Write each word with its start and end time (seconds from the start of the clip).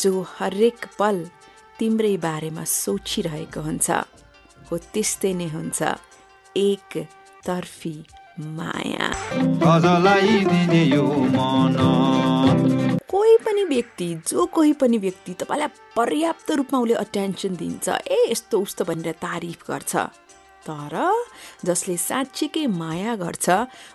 जो 0.01 0.11
हरेक 0.29 0.85
पल 0.99 1.17
तिम्रै 1.79 2.15
बारेमा 2.17 2.63
सोचिरहेको 2.63 3.61
हुन्छ। 3.61 3.89
हो 4.67 4.77
त्यस्तै 4.93 5.33
नै 5.33 5.47
हुन्छ 5.47 5.79
एक 6.55 6.97
तर्फी 7.45 7.95
माया। 8.57 9.07
कोही 13.11 13.37
पनि 13.45 13.63
व्यक्ति 13.63 14.07
जो 14.27 14.45
कोही 14.45 14.73
पनि 14.73 14.97
व्यक्ति 14.97 15.33
तपाईँलाई 15.33 15.67
पर्याप्त 15.95 16.51
रूपमा 16.51 16.79
उसले 16.79 16.95
अटेन्सन 16.95 17.55
दिन्छ 17.55 17.89
ए 17.89 18.17
यस्तो 18.31 18.59
उस्तो 18.61 18.85
भनेर 18.85 19.11
तारिफ 19.21 19.63
गर्छ। 19.69 19.95
तर 20.67 20.95
जसले 21.65 21.95
साँच्चीकै 21.97 22.65
माया 22.67 23.15
गर्छ 23.15 23.45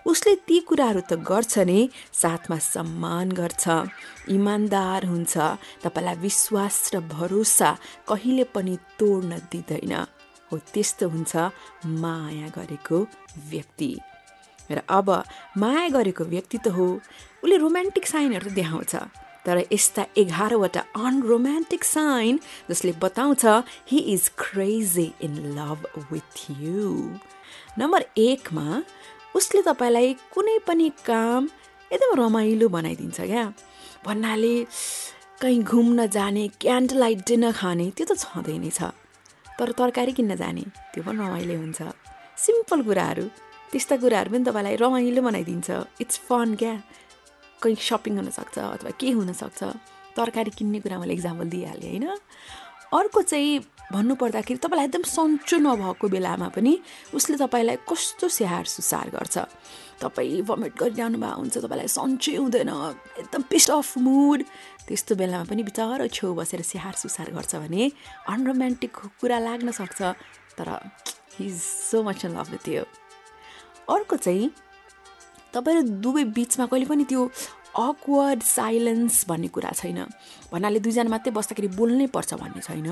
उसले 0.07 0.35
ती 0.49 0.59
कुराहरू 0.69 1.01
त 1.01 1.13
गर्छ 1.31 1.55
नै 1.69 1.81
साथमा 2.13 2.59
सम्मान 2.73 3.33
गर्छ 3.41 3.65
इमान्दार 4.29 5.05
हुन्छ 5.07 5.35
तपाईँलाई 5.85 6.17
विश्वास 6.27 6.77
र 6.95 7.01
भरोसा 7.13 7.71
कहिले 8.09 8.45
पनि 8.55 8.77
तोड्न 8.99 9.33
दिँदैन। 9.53 9.95
हो 10.49 10.59
त्यस्तो 10.73 11.09
हुन्छ 11.09 11.33
माया 12.03 12.49
गरेको 12.57 12.99
व्यक्ति। 13.53 13.93
र 14.71 14.79
अब 14.89 15.09
माया 15.59 15.89
गरेको 15.89 16.25
व्यक्ति 16.25 16.59
त 16.59 16.69
हो 16.77 16.87
उसले 17.43 17.57
रोमान्टिक 17.57 18.07
साइनहरू 18.07 18.51
देखाउँछ। 18.51 18.95
तर 19.47 19.59
यस्ता 19.73 20.03
एघारवटा 20.17 20.81
अनरोमान्टिक 21.07 21.85
साइन 21.85 22.39
जसले 22.71 22.93
बताउँछ 23.03 23.45
he 23.91 23.99
is 24.15 24.29
crazy 24.39 25.07
in 25.23 25.35
love 25.59 25.87
with 26.13 26.35
you 26.63 26.93
number 27.79 28.05
एकमा 28.19 28.83
उसले 29.37 29.63
तपाईँलाई 29.63 30.15
कुनै 30.35 30.59
पनि 30.67 30.89
काम 31.07 31.49
एकदम 31.91 32.13
रमाइलो 32.21 32.69
बनाइदिन्छ 32.69 33.21
क्या। 33.21 33.45
भन्नाले 34.07 34.55
कहीँ 35.41 35.63
घुम्न 35.63 36.07
जाने 36.07 36.47
क्यान्डल 36.61 36.99
लाइट 36.99 37.19
डिनर 37.29 37.53
खाने 37.53 37.87
त्यो 37.97 38.07
त 38.07 38.13
छँदै 38.19 38.57
नै 38.59 38.71
छ। 38.71 38.95
तर 39.59 39.73
तरकारी 39.79 40.13
किन्न 40.13 40.37
जाने 40.37 40.65
त्यो 40.93 41.03
पनि 41.05 41.19
रमाइलो 41.19 41.55
हुन्छ। 41.61 41.81
सिम्पल 42.45 42.81
कुराहरू 42.89 43.25
त्यस्ता 43.73 43.97
कुराहरू 44.03 44.31
पनि 44.33 44.45
तपाईँलाई 44.45 44.77
रमाइलो 44.85 45.23
बनाइदिन्छ। 45.23 45.69
इट्स 46.03 46.17
फन 46.29 46.55
क्या? 46.61 46.75
कहीँ 47.63 47.77
सपिङ 47.81 48.17
हुनसक्छ 48.17 48.59
अथवा 48.59 48.91
के 49.01 49.11
हुनसक्छ 49.11 49.63
तरकारी 50.17 50.51
किन्ने 50.59 50.81
कुरा 50.81 50.99
मैले 50.99 51.15
इक्जाम्पल 51.15 51.49
दिइहालेँ 51.49 51.91
होइन? 51.91 52.09
अर्को 52.93 53.23
चाहिँ 53.23 53.59
भन्नुपर्दाखेरि 53.93 54.59
तपाईँलाई 54.65 54.87
एकदम 54.87 55.03
सन्चो 55.09 55.57
नभएको 55.59 56.09
बेलामा 56.09 56.49
पनि 56.57 56.73
उसले 57.15 57.37
तपाईँलाई 57.37 57.77
कस्तो 57.89 58.29
स्याहार 58.29 58.65
सुसार 58.65 59.09
गर्छ? 59.17 59.37
तपाईँ 60.01 60.43
भमिट 60.43 60.73
गरिरहनु 60.77 61.19
भएको 61.19 61.41
हुन्छ 61.41 61.57
तपाईँलाई 61.59 61.89
सन्चै 61.89 62.35
हुँदैन 62.37 62.69
एकदम 62.69 63.43
पिस्ट 63.51 63.71
अफ 63.71 63.99
मुड 63.99 64.43
त्यस्तो 64.89 65.15
बेलामा 65.15 65.45
पनि 65.51 65.63
बिचरा 65.63 66.07
छेउ 66.09 66.35
बसेर 66.35 66.63
स्याहार 66.63 66.95
सुसार 67.03 67.31
गर्छ 67.33 67.53
भने 67.57 67.91
अनरोमान्टिक 68.29 68.97
कुरा 69.21 69.39
लाग्न 69.39 69.71
सक्छ 69.71 70.01
तर 70.59 70.69
he's 71.39 71.57
so 71.61 72.03
much 72.03 72.25
in 72.25 72.37
love 72.37 72.49
with 72.53 72.69
अर्को 73.89 74.17
चाहिँ 74.17 74.51
तपाईँहरू 75.55 75.83
दुवै 76.05 76.25
बिचमा 76.37 76.67
कहिले 76.67 76.87
पनि 76.87 77.05
त्यो 77.05 77.31
अक्वर्ड 77.75 78.43
साइलेन्स 78.43 79.25
भन्ने 79.29 79.49
कुरा 79.49 79.71
छैन। 79.73 79.99
भन्नाले 80.53 80.79
दुईजना 80.85 81.11
मात्रै 81.11 81.33
बस्दाखेरि 81.33 81.69
बोल्नै 81.73 82.07
पर्छ 82.13 82.35
भन्ने 82.37 82.61
छैन। 82.61 82.89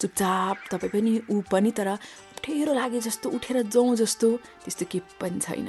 चुपचाप 0.00 0.56
तपाईँ 0.70 0.92
पनि 0.92 1.12
ऊ 1.32 1.40
पनि 1.48 1.70
तर 1.72 1.88
अप्ठ्यारो 1.96 2.72
लागे 2.74 3.00
जस्तो 3.00 3.26
उठेर 3.32 3.62
जाउँ 3.72 3.96
जस्तो 3.96 4.28
त्यस्तो 4.64 4.84
केही 4.92 5.16
पनि 5.20 5.40
छैन। 5.40 5.68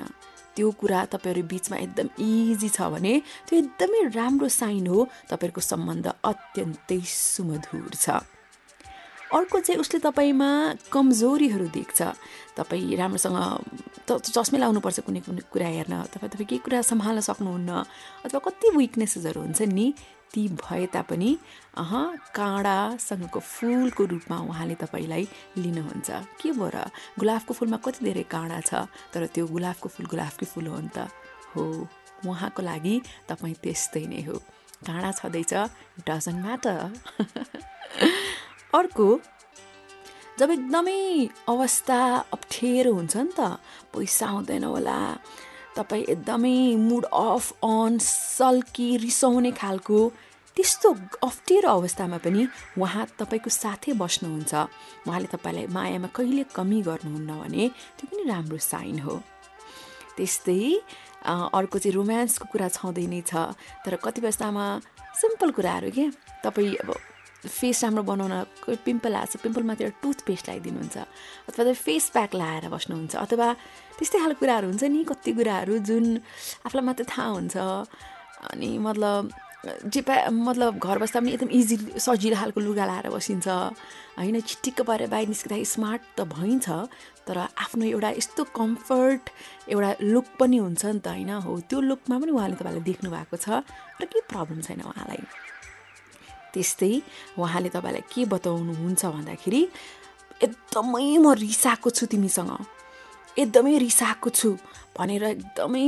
त्यो 0.56 0.68
कुरा 0.76 1.00
तपाईँहरू 1.16 1.48
बिचमा 1.48 1.78
एकदम 1.80 2.08
इजी 2.20 2.70
छ 2.76 2.92
भने 2.92 3.14
त्यो 3.48 3.56
एकदमै 3.60 4.02
राम्रो 4.12 4.48
साइन 4.52 4.88
हो। 4.88 5.00
तपाईँहरूको 5.32 5.62
सम्बन्ध 5.64 6.08
अत्यन्तै 6.24 7.00
सुमधुर 7.08 7.96
छ। 7.96 8.20
अर्को 9.34 9.60
चाहिँ 9.60 9.80
उसले 9.80 10.00
तपाईँमा 10.04 10.50
कमजोरीहरू 10.92 11.68
देख्छ। 11.72 12.00
तपाईँ 12.58 12.96
राम्रोसँग 13.00 13.38
चस्मै 14.36 14.60
लाउनुपर्छ 14.60 15.00
कुनै 15.08 15.20
कुनै 15.24 15.42
कुरा 15.48 15.68
हेर्न 15.68 15.94
तपाईँ 16.12 16.32
तपाईँ 16.32 16.48
केही 16.52 16.62
कुरा 16.66 16.82
सम्हाल्न 16.92 17.20
सक्नुहुन्न 17.24 17.72
अथवा 18.28 18.40
कति 18.46 18.68
विकनेसेसहरू 18.76 19.40
हुन्छ 19.42 19.62
नि 19.72 19.88
ती 20.34 20.48
भए 20.60 20.86
तापनि 20.92 21.32
अह 21.80 21.92
काँडासँगको 22.36 23.40
फुलको 23.40 24.04
रूपमा 24.12 24.38
उहाँले 24.52 24.76
तपाईँलाई 24.84 25.24
लिनुहुन्छ। 25.58 26.10
के 26.40 26.52
भयो 26.52 26.68
र? 26.76 26.78
गुलाबको 27.20 27.52
फुलमा 27.56 27.78
कति 27.84 28.00
धेरै 28.04 28.24
काँडा 28.28 28.60
छ? 28.68 28.88
तर 29.12 29.28
त्यो 29.32 29.48
गुलाबको 29.48 29.88
फुल 29.90 30.06
गुलाबकै 30.12 30.46
फुल 30.52 30.68
हो 30.68 30.80
नि 30.80 30.92
त। 30.96 31.08
हो 31.56 31.64
उहाँको 32.28 32.62
लागि 32.64 32.96
तपाईँ 33.28 33.56
त्यस्तै 33.64 34.04
नै 34.08 34.22
हो। 34.28 34.36
काँडा 34.88 35.12
छँदैछ 35.20 35.54
डजन्ट 36.08 36.40
म्याटर 36.44 36.80
अर्को 38.74 39.08
जब 40.40 40.52
एकदमै 40.52 41.28
अवस्था 41.50 42.00
अप्ठ्यारो 42.34 42.92
हुन्छ 42.94 43.16
नि 43.18 43.32
त 43.38 43.40
पैसा 43.94 44.26
आउँदैन 44.28 44.64
होला 44.64 45.00
तपाईँ 45.76 46.06
एकदमै 46.14 46.58
मुड 46.80 47.06
अफ 47.14 47.52
अन 47.64 47.98
सल्की 48.02 48.90
रिसाउने 48.98 49.52
खालको 49.52 50.00
त्यस्तो 50.58 50.90
अप्ठ्यारो 51.24 51.70
अवस्थामा 51.70 52.18
पनि 52.24 52.42
उहाँ 52.80 53.06
तपाईँको 53.20 53.50
साथै 53.50 53.94
बस्नुहुन्छ। 54.02 54.54
उहाँले 55.08 55.28
तपाईँलाई 55.36 55.68
मायामा 55.68 56.10
कहिले 56.16 56.44
कमी 56.56 56.80
गर्नुहुन्न 56.88 57.32
भने 57.42 57.64
त्यो 57.98 58.06
पनि 58.12 58.24
राम्रो 58.32 58.58
साइन 58.72 59.00
हो। 59.06 59.16
त्यस्तै 60.18 60.60
अर्को 61.28 61.78
चाहिँ 61.80 61.96
रोमान्सको 61.96 62.46
कुरा 62.52 62.68
छँदै 62.76 63.06
नै 63.08 63.22
छ 63.30 63.56
तर 63.84 63.96
कति 64.04 64.20
बेस्तामा 64.22 64.66
सिम्पल 65.22 65.50
कुराहरू 65.56 65.90
के? 65.96 66.06
तपाईँ 66.44 66.76
अब 66.84 66.90
फेस 67.42 67.84
राम्रो 67.84 68.04
बनाउन 68.04 68.34
पिम्पल 68.86 69.16
आएको 69.16 69.32
छ 69.32 69.42
पिम्पलमाथि 69.42 69.84
एउटा 69.84 70.00
टुथपेस्ट 70.02 70.50
लगाइदिनुहुन्छ 70.50 70.98
अथवा 70.98 71.52
तपाईँ 71.54 71.74
फेस 71.76 72.10
प्याक 72.14 72.36
लगाएर 72.36 72.70
बस्नुहुन्छ 72.70 73.16
अथवा 73.18 73.48
त्यस्तै 73.98 74.20
खालको 74.20 74.40
कुराहरू 74.40 74.68
हुन्छ 74.68 74.84
नि 74.86 75.04
कति 75.04 75.32
कुराहरू 75.34 75.78
जुन 75.90 76.06
आफूलाई 76.66 76.86
मात्रै 76.86 77.06
थाहा 77.10 77.30
हुन्छ 77.34 77.56
अनि 78.52 78.70
मतलब 78.78 79.32
जे 79.62 80.02
पा 80.02 80.16
मतलब 80.30 80.78
घर 80.80 80.98
बस्दा 80.98 81.20
पनि 81.20 81.32
एकदम 81.34 81.50
इजी 81.50 81.78
सजिलो 81.98 82.36
खालको 82.36 82.60
लुगा 82.62 82.86
लगाएर 82.86 83.10
बसिन्छ 83.10 83.48
होइन 84.18 84.42
छिट्टिक्क 84.42 84.82
परेर 84.82 85.10
बाहिर 85.10 85.28
निस्किँदाखेरि 85.28 85.66
स्मार्ट 85.66 86.02
त 86.18 86.26
भइन्छ 86.30 86.68
तर 87.28 87.38
आफ्नो 87.38 87.86
एउटा 87.86 88.10
यस्तो 88.18 88.44
कम्फर्ट 88.58 89.30
एउटा 89.70 89.92
लुक 90.02 90.28
पनि 90.40 90.58
हुन्छ 90.58 90.86
नि 90.86 91.00
त 91.00 91.08
होइन 91.08 91.30
हो 91.46 91.60
त्यो 91.70 91.82
लुकमा 91.90 92.20
पनि 92.22 92.32
उहाँले 92.32 92.58
तपाईँलाई 92.58 92.86
देख्नु 92.90 93.10
भएको 93.14 93.38
छ 93.38 93.62
र 94.02 94.10
केही 94.10 94.26
प्रब्लम 94.30 94.62
छैन 94.62 94.82
उहाँलाई। 94.82 95.51
त्यस्तै 96.54 96.94
उहाँले 97.40 97.70
तपाईँलाई 97.76 98.04
के 98.12 98.22
बताउनुहुन्छ 98.34 99.02
भन्दाखेरि 99.16 99.62
एकदमै 100.46 101.08
म 101.24 101.26
रिसाएको 101.38 101.90
छु 101.98 102.06
तिमीसँग। 102.12 102.52
एकदमै 103.40 103.78
रिसाएको 103.88 104.30
छु 104.30 104.50
भनेर 104.98 105.24
एकदमै 105.24 105.86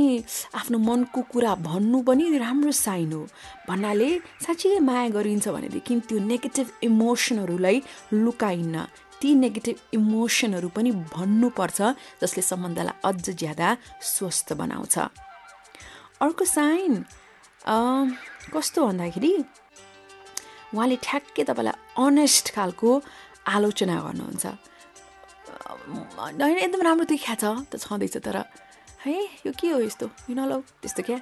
आफ्नो 0.58 0.78
मनको 0.88 1.20
कुरा 1.32 1.52
भन्नु 1.68 1.98
पनि 2.08 2.24
राम्रो 2.40 2.72
साइन 2.72 3.12
हो। 3.12 3.22
भन्नाले 3.68 4.08
साँच्चै 4.44 4.78
माया 4.88 5.08
गरिन्छ 5.16 5.46
भनेदेखि 5.48 5.94
त्यो 6.08 6.18
नेगेटिभ 6.32 6.66
इमोसनहरूलाई 6.88 7.76
लुकाइन्न। 8.24 8.76
ती 9.20 9.28
नेगेटिभ 9.44 9.76
इमोसनहरू 9.98 10.68
पनि 10.76 10.90
भन्नुपर्छ 11.14 11.78
जसले 12.22 12.42
सम्बन्धलाई 12.50 12.96
अझ 13.08 13.26
ज्यादा 13.42 13.68
स्वस्थ 14.12 14.52
बनाउँछ। 14.60 14.96
अर्को 16.24 16.44
साइन 16.56 16.92
कस्तो 18.54 18.80
भन्दाखेरि 18.86 19.32
उहाँले 20.74 20.96
ठ्याक्कै 21.06 21.42
तपाईँलाई 21.48 21.76
अनेस्ट 22.04 22.46
खालको 22.54 22.90
आलोचना 23.46 23.96
गर्नुहुन्छ। 24.04 24.44
होइन 26.42 26.58
एकदम 26.66 26.82
राम्रो 26.82 27.06
देखिया 27.14 27.34
छ 27.38 27.44
त 27.70 27.78
छँदैछ 27.78 28.16
तर 28.26 28.36
है 29.06 29.16
यो 29.46 29.52
के 29.54 29.68
हो 29.70 29.80
यस्तो? 29.86 30.06
यो 30.28 30.34
नलौ 30.34 30.58
त्यस्तो 30.82 31.02
क्या? 31.06 31.18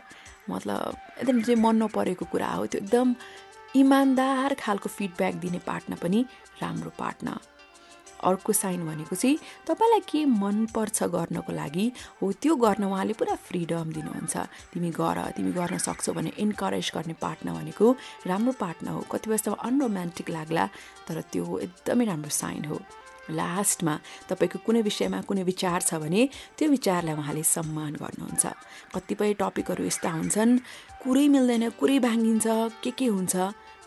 मतलब 0.51 0.97
एकदम 1.21 1.37
चाहिँ 1.43 1.61
मन 1.61 1.77
नपरेको 1.83 2.25
कुरा 2.33 2.51
हो 2.59 2.67
त्यो 2.73 2.81
एकदम 2.81 3.09
इमान्दार 3.77 4.55
खालको 4.63 4.89
फिडब्याक 4.89 5.35
दिने 5.43 5.61
पार्टमा 5.67 5.97
पनि 6.03 6.21
राम्रो 6.63 6.91
पार्टन 6.99 7.29
अर्को 8.25 8.53
साइन 8.53 8.87
भनेको 8.87 9.17
चाहिँ 9.17 9.39
तपाईँलाई 9.67 10.01
के 10.09 10.25
मनपर्छ 10.25 11.03
गर्नको 11.15 11.53
लागि 11.53 11.87
हो 12.23 12.33
त्यो 12.43 12.55
गर्न 12.57 12.85
उहाँले 12.85 13.13
पुरा 13.19 13.35
फ्रिडम 13.47 13.93
दिनुहुन्छ। 13.93 14.35
तिमी 14.73 14.91
गर 14.91 15.19
तिमी 15.37 15.53
गर्न 15.53 15.79
सक्छौ 15.79 16.13
भने 16.13 16.33
इन्करेज 16.39 16.91
गर्ने 16.95 17.15
पार्टनर 17.21 17.53
भनेको 17.53 17.87
राम्रो 18.27 18.53
पार्टनर 18.61 18.93
हो। 18.93 19.01
कति 19.13 19.31
बेला 19.31 19.53
अनरोमान्टिक 19.69 20.31
लाग्ला 20.31 20.65
तर 21.09 21.21
त्यो 21.33 21.59
एकदमै 21.67 22.05
राम्रो 22.05 22.31
साइन 22.31 22.65
हो। 22.65 22.79
लास्टमा 23.31 23.95
तपाईँको 24.29 24.59
कुनै 24.67 24.83
विषयमा 24.83 25.21
कुनै 25.31 25.43
विचार 25.47 25.81
छ 25.83 25.95
भने 26.03 26.23
त्यो 26.59 26.69
विचारलाई 26.69 27.15
उहाँले 27.15 27.43
सम्मान 27.47 27.93
गर्नुहुन्छ। 28.03 28.45
कतिपय 28.95 29.33
टपिकहरू 29.39 29.83
यस्ता 29.87 30.11
हुन्छन् 30.11 30.59
कुरै 31.03 31.27
मिल्दैन 31.35 31.65
कुरै 31.79 31.99
भाङ्गिन्छ 32.03 32.47
के 32.83 32.91
के 32.91 33.07
हुन्छ। 33.15 33.35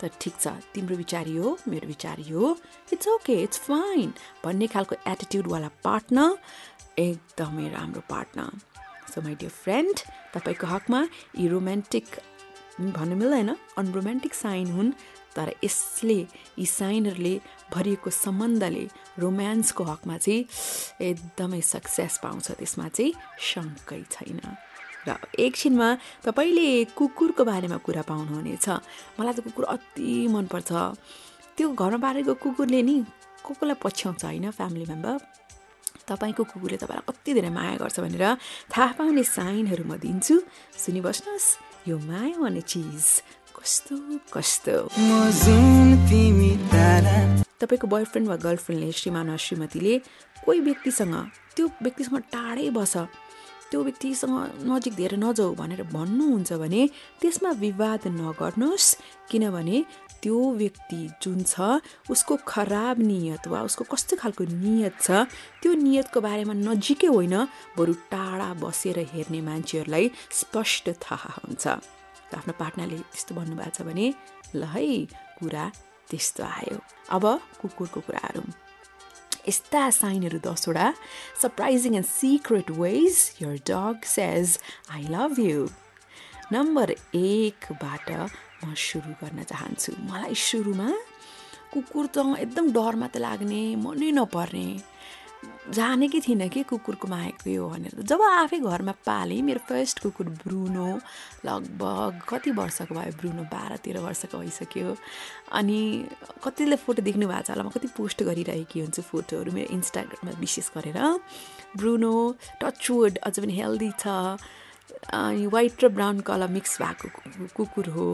त 0.00 0.10
ठिक 0.20 0.34
छ। 0.40 0.46
तिम्रो 0.74 0.96
विचार 0.96 1.28
यो 1.28 1.56
मेरो 1.68 1.86
विचार 1.88 2.20
यो 2.28 2.56
इट्स 2.92 3.08
ओके 3.08 3.34
इट्स 3.42 3.58
फाइन 3.66 4.12
भन्ने 4.44 4.66
खालको 4.74 4.94
एटिट्युडवाला 5.12 5.70
पार्टनर 5.84 6.30
एकदमै 6.98 7.68
राम्रो 7.76 8.02
partner 8.08 8.50
so 9.12 9.20
my 9.24 9.34
dear 9.40 9.52
friend 9.64 9.96
तपाईँको 10.34 10.66
हकमा 10.74 11.00
यी 11.40 11.48
रोमान्टिक 11.48 12.06
भन्नु 12.96 13.16
मिल्दैन 13.16 13.50
अनरोमान्टिक 13.80 14.34
साइन 14.34 14.66
हुन् 14.76 14.92
तर 15.36 15.48
यसले 15.64 16.18
यी 16.58 16.66
साइनहरूले 16.66 17.34
भरिएको 17.72 18.10
सम्बन्धले 18.10 18.84
रोमान्सको 19.20 19.84
हकमा 19.84 20.16
चाहिँ 20.24 20.46
एकदमै 21.08 21.60
सक्सेस 21.72 22.14
पाउँछ। 22.24 22.46
त्यसमा 22.60 22.88
चाहिँ 22.88 23.12
शङ्कै 23.48 24.02
छैन। 24.12 24.40
र 25.06 25.16
एकछिनमा 25.38 25.88
तपाईँले 26.26 26.68
कुकुरको 26.98 27.42
बारेमा 27.44 27.78
कुरा 27.86 28.02
पाउनुहुनेछ। 28.10 28.66
मलाई 29.18 29.34
त 29.34 29.40
कुकुर 29.46 29.64
अति 29.64 30.26
मनपर्छ। 30.34 30.70
त्यो 31.56 31.66
घरमा 31.72 31.98
पारेको 32.04 32.34
कुकुरले 32.42 32.80
नि 32.82 32.96
को 33.44 33.54
कोलाई 33.54 33.78
पछ्याउँछ 33.82 34.24
होइन 34.24 34.50
फ्यामिली 34.50 34.86
मेम्बर 34.92 35.14
तपाईँको 36.08 36.42
कुकुरले 36.44 36.76
तपाईँलाई 36.82 37.06
कति 37.08 37.30
धेरै 37.34 37.50
माया 37.50 37.76
गर्छ 37.82 37.96
भनेर 38.00 38.24
थाहा 38.68 38.92
पाउने 38.98 39.22
साइनहरू 39.22 39.84
म 39.86 39.96
दिन्छु। 39.96 40.34
सुनिबस्नुहोस् 40.76 41.48
यो 41.88 41.96
माया 41.98 42.36
भन्ने 42.42 42.62
चिज 42.66 43.06
कस्तो 43.56 43.96
कस्तो। 44.34 44.74
तपाईँको 47.56 47.86
बोयफ्रेन्ड 47.88 48.28
वा 48.28 48.36
गर्लफ्रेन्डले 48.36 48.92
श्रीमान 48.92 49.26
वा 49.30 49.36
श्रीमतीले 49.40 49.94
कोही 50.44 50.60
व्यक्तिसँग 50.60 51.14
त्यो 51.56 51.64
व्यक्तिसँग 51.82 52.16
टाढै 52.34 52.68
बस। 52.70 52.94
त्यो 53.70 53.82
व्यक्तिसँग 53.82 54.34
नजिक 54.70 54.94
धेरै 54.94 55.18
नजाऊ 55.18 55.54
भनेर 55.60 55.82
भन्नुहुन्छ 55.96 56.50
भने 56.62 56.82
त्यसमा 57.20 57.50
विवाद 57.64 58.02
नगर्नुहोस् 58.20 58.88
किनभने 59.30 59.78
त्यो 60.22 60.38
व्यक्ति 60.60 61.00
जुन 61.22 61.38
छ 61.42 61.54
उसको 62.10 62.34
खराब 62.46 62.96
नियत 63.10 63.46
वा 63.48 63.60
उसको 63.68 63.84
कस्तो 63.92 64.16
खालको 64.22 64.44
नियत 64.64 64.94
छ 65.02 65.26
त्यो 65.62 65.70
नियतको 65.86 66.18
बारेमा 66.26 66.54
नजिकै 66.66 67.10
होइन 67.14 67.36
बरु 67.78 67.92
टाढा 68.12 68.48
बसेर 68.62 68.98
हेर्ने 69.12 69.40
मान्छेहरूलाई 69.48 70.04
स्पष्ट 70.40 70.86
थाहा 71.02 71.30
हुन्छ। 71.38 71.64
आफ्नो 72.34 72.52
पार्टनरले 72.58 72.98
त्यस्तो 73.12 73.32
भन्नुभएको 73.38 73.74
छ 73.76 73.78
भने 73.88 74.06
ल 74.54 74.62
है 74.74 74.84
कुरा 75.38 75.64
त्यस्तो 76.10 76.42
आयो। 76.44 76.76
अब 77.16 77.24
कुकुरको 77.60 78.00
कुराहरू। 78.06 78.42
यस्ता 79.48 79.82
साइनहरू 80.00 80.38
दसवटा 80.46 80.86
surprising 81.42 81.94
and 82.00 82.06
secret 82.06 82.70
ways 82.80 83.14
your 83.42 83.54
dog 83.70 83.96
says 84.16 84.58
I 84.94 85.02
love 85.16 85.38
you 85.40 85.60
number 86.52 86.90
एकबाट 87.14 88.08
म 88.10 88.74
सुरु 88.86 89.12
गर्न 89.20 89.42
चाहन्छु। 89.52 89.92
मलाई 90.10 90.34
सुरुमा 90.48 90.90
कुकुर 91.72 92.06
त 92.14 92.16
एकदम 92.44 92.66
डर 92.76 92.94
मात्रै 93.02 93.22
लाग्ने 93.22 93.62
मनै 93.84 94.10
नपर्ने। 94.18 94.68
जानेकै 95.72 96.20
थिइनँ 96.26 96.48
कि 96.48 96.62
कुकुरको 96.70 97.08
मायाको 97.08 97.50
यो 97.50 97.68
भनेर। 97.68 98.02
जब 98.02 98.20
आफै 98.22 98.58
घरमा 98.58 98.92
पालेँ 99.06 99.42
मेरो 99.42 99.60
फर्स्ट 99.68 99.98
कुकुर 100.02 100.26
ब्रुनो 100.42 100.88
लगभग 101.44 102.12
कति 102.28 102.50
वर्षको 102.54 102.94
भयो 102.94 103.12
ब्रुनो 103.18 103.42
बाह्र 103.50 103.76
तेह्र 103.82 103.98
वर्षको 104.06 104.38
भइसक्यो। 104.38 104.96
अनि 105.52 105.80
कतिले 106.44 106.76
फोटो 106.76 107.02
देख्नु 107.02 107.26
भएको 107.26 107.42
छ 107.42 107.50
होला 107.50 107.62
म 107.66 107.70
कति 107.74 107.88
पोस्ट 107.98 108.22
गरिरहेकी 108.22 108.80
हुन्छु 108.80 109.02
फोटोहरू 109.10 109.50
मेरो 109.52 109.74
इन्स्टाग्राममा 109.74 110.38
विशेष 110.38 110.70
गरेर। 110.76 110.98
ब्रुनो 111.76 112.14
टचवुड 112.62 113.18
अझ 113.26 113.34
पनि 113.38 113.52
हेल्दी 113.60 113.90
छ। 113.98 114.38
अनि 115.12 115.46
वाइट 115.50 115.84
र 115.84 115.88
ब्राउन 115.88 116.20
कलर 116.22 116.48
मिक्स 116.50 116.80
भएको 116.82 117.08
कुकुर 117.56 117.86
हो। 117.96 118.08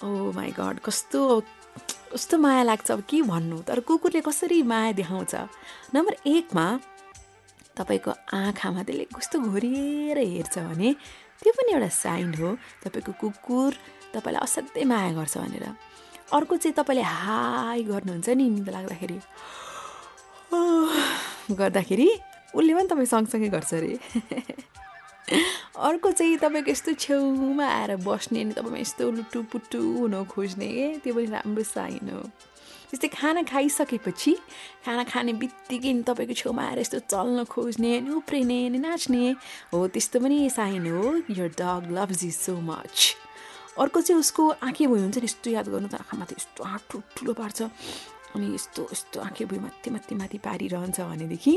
ओ 0.00 0.08
माई 0.32 0.50
गड 0.56 0.78
कस्तो 0.80 1.20
कस्तो 2.12 2.38
माया 2.38 2.62
लाग्छ 2.62 2.90
अब 2.90 3.00
के 3.06 3.22
भन्नु? 3.22 3.58
तर 3.62 3.80
कुकुरले 3.86 4.20
कसरी 4.20 4.62
माया 4.62 4.92
देखाउँछ? 4.98 5.34
नम्बर 5.94 6.14
एकमा 6.26 6.66
तपाईँको 7.78 8.10
आँखामा 8.34 8.82
त्यसले 8.82 9.04
कस्तो 9.14 9.38
घोरिएर 9.38 10.18
हेर्छ 10.18 10.58
भने 10.58 10.90
त्यो 11.42 11.52
पनि 11.54 11.70
एउटा 11.72 11.88
साइन 11.88 12.34
हो। 12.34 12.50
तपाईँको 12.82 13.12
कुकुर 13.20 13.70
तपाईँलाई 14.14 14.42
असाध्यै 14.42 14.84
माया 14.90 15.12
गर्छ 15.14 15.38
भनेर। 15.38 15.66
अर्को 16.34 16.56
चाहिँ 16.56 16.74
तपाईँले 16.74 17.02
हाई 17.02 17.82
गर्नुहुन्छ 17.86 18.28
नि 18.28 18.44
निन्दा 18.58 18.72
लाग्दाखेरि। 18.74 19.18
गर्दाखेरि 21.54 22.08
उसले 22.54 22.72
पनि 22.74 22.88
तपाईँ 22.90 23.06
सँगसँगै 23.06 23.48
गर्छ 23.54 23.72
अरे। 23.74 23.94
अर्को 25.30 26.10
चाहिँ 26.10 26.36
तपाईँको 26.38 26.70
यस्तो 26.70 26.92
छेउमा 26.98 27.66
आएर 27.66 27.96
बस्ने 28.02 28.40
अनि 28.40 28.52
तपाईँमा 28.52 28.78
यस्तो 28.78 29.10
लुटु 29.10 29.42
पुटु 29.52 29.80
हुन 29.98 30.24
खोज्ने 30.26 30.70
त्यो 31.04 31.14
पनि 31.14 31.26
राम्रो 31.30 31.62
साइन 31.62 32.10
हो। 32.10 32.22
त्यस्तै 32.90 33.08
खाना 33.08 33.42
खाइसकेपछि 33.46 34.32
खाना 34.84 35.04
खाने 35.06 35.32
बित्तिकै 35.38 35.92
तपाईँको 36.02 36.34
छेउमा 36.34 36.62
आएर 36.66 36.78
यस्तो 36.82 36.98
चल्न 37.06 37.44
खोज्ने 37.46 37.90
अनि 37.98 38.10
उफ्रिने 38.10 38.58
अनि 38.66 38.78
नाच्ने 38.78 39.24
हो 39.72 39.86
त्यस्तो 39.94 40.20
पनि 40.20 40.50
साइन 40.50 40.86
हो। 40.90 41.02
Your 41.30 41.48
dog 41.54 41.94
loves 41.94 42.24
you 42.24 42.30
so 42.34 42.54
much 42.60 42.96
अर्को 43.78 44.00
चाहिँ 44.00 44.20
उसको 44.20 44.48
आँखे 44.66 44.86
भुइँ 44.86 45.02
हुन्छ 45.02 45.18
नि 45.18 45.24
यस्तो 45.24 45.50
याद 45.50 45.68
गर्नु 45.70 45.88
त 45.88 45.94
आँखा 46.02 46.18
माथि 46.18 46.34
यस्तो 46.38 46.64
आँट 46.64 46.90
ठुलो 47.16 47.32
पार्छ। 47.38 47.62
अनि 48.36 48.54
यस्तो 48.54 48.82
यस्तो 48.92 49.20
आँखे 49.20 49.44
भुइँ 49.44 49.60
माथि 49.60 49.90
माथि 49.90 50.14
माथि 50.14 50.38
पारिरहन्छ 50.38 51.00
भनेदेखि 51.00 51.54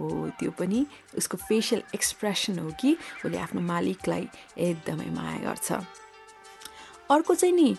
हो 0.00 0.06
त्यो 0.38 0.50
पनि 0.58 0.86
उसको 1.18 1.36
फेसियल 1.48 1.82
एक्सप्रेसन 1.94 2.58
हो 2.58 2.70
कि 2.80 2.96
उसले 3.24 3.38
आफ्नो 3.38 3.60
मालिकलाई 3.60 4.28
एकदमै 4.58 5.08
माया 5.16 5.38
गर्छ। 5.44 5.72
अर्को 7.10 7.34
चाहिँ 7.34 7.54
नि 7.54 7.76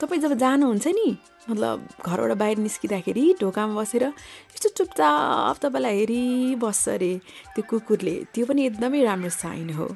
तपाईँ 0.00 0.20
जब 0.20 0.32
जानुहुन्छ 0.38 0.86
नि 0.86 1.08
मतलब 1.48 1.88
घरबाट 2.04 2.32
बाहिर 2.36 2.58
निस्किँदाखेरि 2.58 3.24
ढोकामा 3.40 3.74
बसेर 3.80 4.04
यस्तो 4.04 4.68
चुपचाप 4.76 5.56
तपाईँलाई 5.62 5.96
हेरिबस्छ 5.96 6.88
अरे 6.88 7.12
त्यो 7.54 7.62
कुकुरले 7.70 8.14
त्यो 8.34 8.46
पनि 8.46 8.66
एकदमै 8.66 9.02
राम्रो 9.04 9.30
साइन 9.30 9.70
हो। 9.78 9.88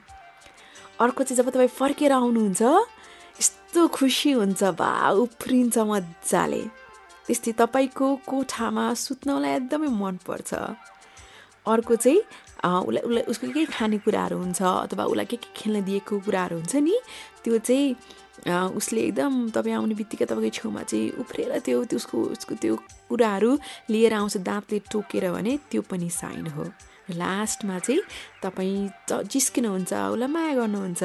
अर्को 1.05 1.21
चाहिँ 1.23 1.37
जब 1.37 1.51
तपाईँ 1.53 1.69
फर्केर 1.69 2.13
आउनुहुन्छ 2.13 2.63
यस्तो 3.41 3.81
खुसी 3.89 4.33
हुन्छ 4.41 4.63
बा 4.81 4.91
उफ्रिन्छ 5.21 5.79
मजाले। 5.91 6.63
त्यस्तै 7.27 7.53
तपाईँको 7.61 8.07
कोठामा 8.31 8.85
सुत्नलाई 9.05 9.51
एकदमै 9.57 9.89
मनपर्छ। 10.03 10.51
अर्को 11.67 11.95
चाहिँ 11.97 12.21
उसलाई 12.61 13.03
उसलाई 13.09 13.25
उसको 13.31 13.47
केही 13.55 13.67
खानेकुराहरू 13.77 14.37
हुन्छ 14.39 14.61
अथवा 14.63 15.05
उसलाई 15.13 15.27
के 15.31 15.37
के 15.37 15.49
खेल्न 15.57 15.85
दिएको 15.85 16.15
कुराहरू 16.27 16.57
हुन्छ 16.57 16.75
नि 16.87 16.97
त्यो 17.45 17.59
चाहिँ 17.59 17.89
उसले 18.77 19.01
एकदम 19.09 19.33
तपाईँ 19.55 19.75
आउने 19.77 19.95
बित्तिकै 20.01 20.27
तपाईँको 20.31 20.57
छेउमा 20.59 20.83
चाहिँ 20.91 21.11
उफ्रेर 21.21 21.53
त्यो 21.65 21.85
त्यसको 21.91 22.17
उसको 22.35 22.55
त्यो 22.63 22.75
कुराहरू 23.09 23.51
लिएर 23.93 24.15
आउँछ 24.17 24.37
दाँतले 24.49 24.79
टोकेर 24.93 25.25
भने 25.33 25.53
त्यो 25.71 25.83
पनि 25.91 26.09
साइन 26.11 26.47
हो। 26.57 26.65
लास्टमा 27.21 27.79
चाहिँ 27.79 28.03
तपाईँ 28.43 28.89
जिस्किनुहुन्छ 29.33 29.93
उसलाई 29.93 30.29
माया 30.35 30.53
गर्नुहुन्छ 30.61 31.03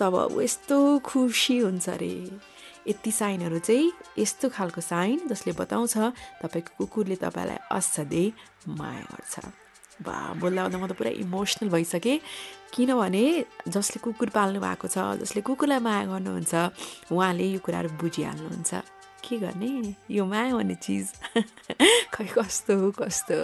तब 0.00 0.14
ऊ 0.32 0.40
यस्तो 0.40 0.76
खुसी 1.04 1.56
हुन्छ 1.58 1.88
अरे 1.88 2.14
यति 2.88 3.10
साइनहरू 3.10 3.58
चाहिँ 3.58 3.92
यस्तो 4.18 4.48
खालको 4.56 4.80
साइन 4.80 5.28
जसले 5.28 5.52
बताउँछ 5.56 5.96
तपाईँको 6.42 6.72
कुकुरले 6.78 7.16
तपाईँलाई 7.16 7.58
असाध्यै 7.72 8.26
माया 8.68 9.04
गर्छ। 9.12 9.34
बा 10.04 10.14
बोल्दा 10.42 10.62
बोल्दा 10.68 10.78
म 10.78 10.86
त 10.90 10.92
पुरा 10.98 11.10
इमोसनल 11.22 11.68
भइसकेँ। 11.70 12.18
किनभने 12.74 13.24
जसले 13.70 13.98
कुकुर 14.04 14.28
पाल्नु 14.34 14.60
भएको 14.60 14.86
छ 14.90 14.98
जसले 15.22 15.40
कुकुरलाई 15.46 15.80
माया 15.80 16.04
गर्नुहुन्छ 16.10 16.54
उहाँले 17.14 17.44
यो 17.54 17.60
कुराहरू 17.64 17.88
बुझिहाल्नुहुन्छ। 18.02 18.72
के 19.24 19.38
गर्ने 19.38 19.96
यो 20.10 20.24
माया 20.24 20.52
भन्ने 20.54 20.76
चिज 20.84 21.06
खै 22.14 22.26
कस्तो 22.36 22.72
हो 22.80 22.90
कस्तो 23.00 23.38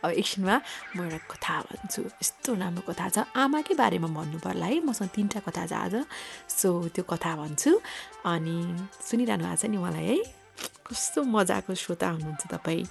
अब 0.00 0.10
एकछिनमा 0.16 0.56
म 0.96 0.98
एउटा 1.04 1.18
कथा 1.28 1.54
भन्छु। 1.68 2.02
यस्तो 2.24 2.54
राम्रो 2.56 2.82
कथा 2.88 3.06
छ। 3.12 3.18
आमाकै 3.36 3.74
बारेमा 3.76 4.08
भन्नु 4.08 4.38
पर्ला 4.40 4.66
है। 4.72 4.80
मसँग 4.80 5.12
तिनवटा 5.12 5.40
कथा 5.44 5.64
छ 5.68 5.72
आज। 5.76 5.94
सो 6.48 6.88
त्यो 6.88 7.04
कथा 7.04 7.36
भन्छु। 7.36 7.70
अनि 8.24 8.56
सुनिरहनु 9.04 9.44
भएको 9.44 9.56
छ 9.60 9.64
नि 9.68 9.76
मलाई 9.76 10.06
है। 10.08 10.16
कस्तो 10.88 11.20
मजाको 11.20 11.72
श्रोता 11.76 12.06
हुनुहुन्छ 12.16 12.42
तपाईँ। 12.48 12.88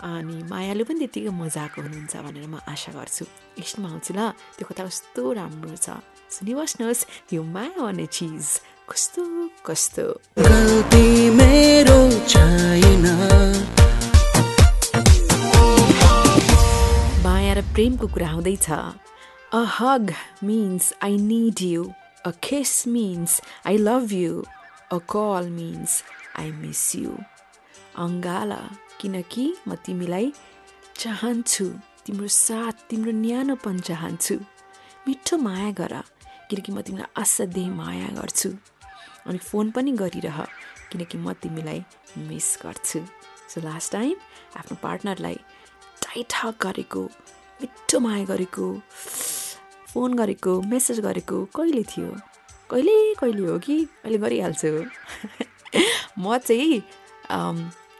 अनि 0.00 0.36
मायालु 0.48 0.84
पनि 0.88 0.98
त्यत्तिकै 1.04 1.32
मजाको 1.36 1.78
हुनुहुन्छ 1.84 2.14
भनेर 2.16 2.46
म 2.48 2.64
आशा 2.64 2.96
गर्छु। 2.96 3.24
एकछिनमा 3.60 3.88
आउँछु 3.92 4.12
ल। 4.16 4.20
त्यो 4.56 4.64
कथा 4.72 4.82
कस्तो 4.88 5.22
राम्रो 5.36 5.76
छ। 5.76 6.00
सुनिबस्नुहोस्। 6.32 7.28
यो 7.36 7.42
माया 7.44 7.76
भन्ने 7.76 8.06
चिज 8.08 8.46
कस्तो 8.90 9.22
कस्तो? 9.66 10.02
गल्ती 10.38 11.30
मेरो 11.30 11.98
छैन। 12.28 13.04
प्रेमको 17.74 18.06
कुरा 18.14 18.28
हुँदैछ। 18.30 18.66
A 18.70 19.60
hug 19.78 20.12
means 20.44 20.92
I 21.02 21.16
need 21.16 21.60
you 21.62 21.82
a 22.26 22.30
kiss 22.44 22.72
means 22.88 23.40
I 23.66 23.76
love 23.78 24.12
you 24.12 24.42
a 24.92 24.98
call 25.12 25.48
means 25.58 26.02
I 26.38 26.50
miss 26.62 26.84
you 26.96 27.12
अङ्गाल 28.04 28.52
किनकि 29.00 29.46
म 29.68 29.74
तिमीलाई 29.86 30.32
चाहन्छु। 30.98 31.66
तिम्रो 32.06 32.28
साथ 32.28 32.88
तिम्रो 32.90 33.12
न्यानोपन 33.12 33.78
चाहन्छु। 33.90 34.34
मिठो 35.06 35.36
माया 35.46 35.70
गर 35.78 35.94
किनकि 36.50 36.72
म 36.72 36.80
तिमीलाई 36.82 37.22
असाध्यै 37.22 37.68
माया 37.80 38.08
गर्छु। 38.18 38.50
अनि 39.28 39.38
फोन 39.38 39.70
पनि 39.70 39.92
गरिरह 39.92 40.38
किनकि 40.90 41.18
म 41.18 41.32
तिमीलाई 41.42 41.84
मिस 42.28 42.48
गर्छु। 42.62 43.00
सो 43.52 43.60
लास्ट 43.60 43.92
टाइम 43.92 44.14
आफ्नो 44.56 44.76
पार्टनरलाई 44.82 45.38
टाइट 46.04 46.34
हक 46.42 46.56
गरेको 46.62 47.02
मिठो 47.60 47.98
माया 48.00 48.24
गरेको 48.24 48.66
फोन 49.92 50.14
गरेको 50.14 50.60
मेसेज 50.72 51.00
गरेको 51.00 51.44
कहिले 51.56 51.82
थियो? 51.92 52.08
कहिले 52.70 53.14
कहिले 53.20 53.46
हो 53.48 53.58
कि? 53.58 53.76
अहिले 54.04 54.18
गरिहाल्छु। 54.24 54.72
म 56.22 56.38
चाहिँ 56.38 56.82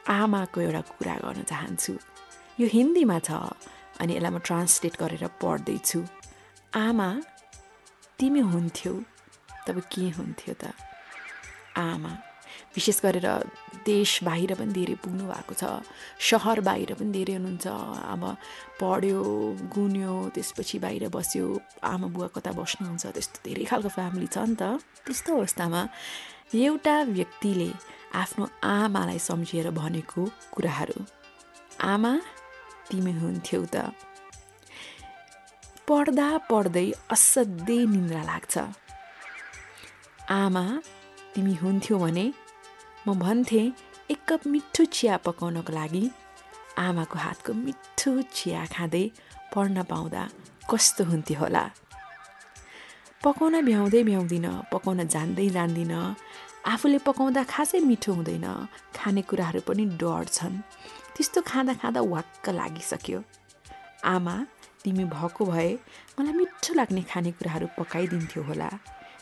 आमाको 0.08 0.61
एउटा 0.61 0.80
कुरा 0.80 1.16
गर्न 1.25 1.42
चाहन्छु। 1.52 1.92
यो 2.61 2.66
हिन्दीमा 2.73 3.18
छ 3.28 3.30
अनि 4.00 4.16
यसलाई 4.16 4.32
म 4.32 4.38
ट्रान्सलेट 4.49 4.94
गरेर 5.02 5.25
पढ्दैछु। 5.42 6.00
आमा 6.76 7.08
तिमी 8.18 8.40
हुन्थ्यौ। 8.52 8.92
तब 9.66 9.80
के 9.92 10.08
हुन्थ्यो 10.18 10.54
त? 10.61 10.73
आमा। 11.78 12.12
विशेष 12.75 12.99
गरेर 13.04 13.28
देश 13.87 14.11
बाहिर 14.25 14.54
पनि 14.58 14.73
धेरै 14.73 14.94
पुग्नु 15.02 15.25
भएको 15.30 15.54
छ। 15.61 15.62
सहर 16.20 16.61
बाहिर 16.68 16.90
पनि 16.99 17.11
धेरै 17.16 17.35
हुनुहुन्छ। 17.38 17.66
अब 18.12 18.23
पढ्यो 18.80 19.20
गुन्यो 19.75 20.14
त्यसपछि 20.35 20.76
बाहिर 20.85 21.04
बस्यो 21.14 21.47
आमा 21.82 22.06
बुवा 22.14 22.28
कता 22.35 22.50
बस्नुहुन्छ 22.58 23.04
त्यस्तो 23.14 23.38
धेरै 23.47 23.64
खालको 23.70 23.90
फ्यामिली 23.97 24.28
छ 24.35 24.38
नि 24.49 24.56
त। 24.61 24.62
त्यस्तो 25.06 25.30
अवस्थामा 25.38 25.80
एउटा 26.54 26.94
व्यक्तिले 27.18 27.70
आफ्नो 28.23 28.44
आमालाई 28.64 29.18
सम्झिएर 29.28 29.66
भनेको 29.80 30.23
कुराहरू। 30.54 30.99
आमा 31.92 32.12
तिमी 32.88 33.12
हुन्थ्यौ 33.23 33.62
त। 33.75 33.76
पढ्दा 35.88 36.28
पढ्दै 36.50 36.87
असाध्यै 37.14 37.80
निन्द्रा 37.92 38.23
लाग्छ। 38.30 38.54
आमा 40.28 40.64
तिमी 41.38 41.54
हुन्थ्यौ 41.54 41.99
भने 41.99 42.23
म 43.07 43.14
भन्थेँ 43.14 43.66
एक 44.11 44.21
कप 44.28 44.47
मिठो 44.50 44.85
चिया 44.90 45.16
पकाउनको 45.26 45.73
लागि 45.73 46.02
आमाको 46.83 47.18
हातको 47.25 47.52
मिठो 47.54 48.11
चिया 48.35 48.64
खाँदै 48.75 49.04
पढ्न 49.54 49.83
पाउँदा 49.87 50.23
कस्तो 50.71 51.04
हुन्थ्यो 51.11 51.38
होला? 51.38 51.62
पकाउन 53.23 53.54
भ्याउँदै 53.71 54.02
भ्याउँदिनँ 54.11 54.54
पकाउन 54.73 55.07
जान्दै 55.14 55.49
जान्दिनँ 55.54 56.02
आफूले 56.75 56.99
पकाउँदा 57.07 57.42
खासै 57.54 57.80
मिठो 57.87 58.12
हुँदैन 58.18 58.47
खानेकुराहरू 58.99 59.61
पनि 59.62 59.85
डर 59.95 60.25
छन्। 60.35 60.59
त्यस्तो 61.14 61.40
खाँदा 61.47 61.73
खाँदा 61.78 62.00
वाक्क 62.14 62.47
लागिसक्यो। 62.50 63.23
आमा 64.11 64.37
तिमी 64.83 65.04
भएको 65.14 65.42
भए 65.47 65.71
मलाई 66.18 66.35
मिठो 66.35 66.71
लाग्ने 66.75 67.02
खानेकुराहरू 67.07 67.66
पकाइदिन्थ्यो 67.78 68.42
होला। 68.42 68.71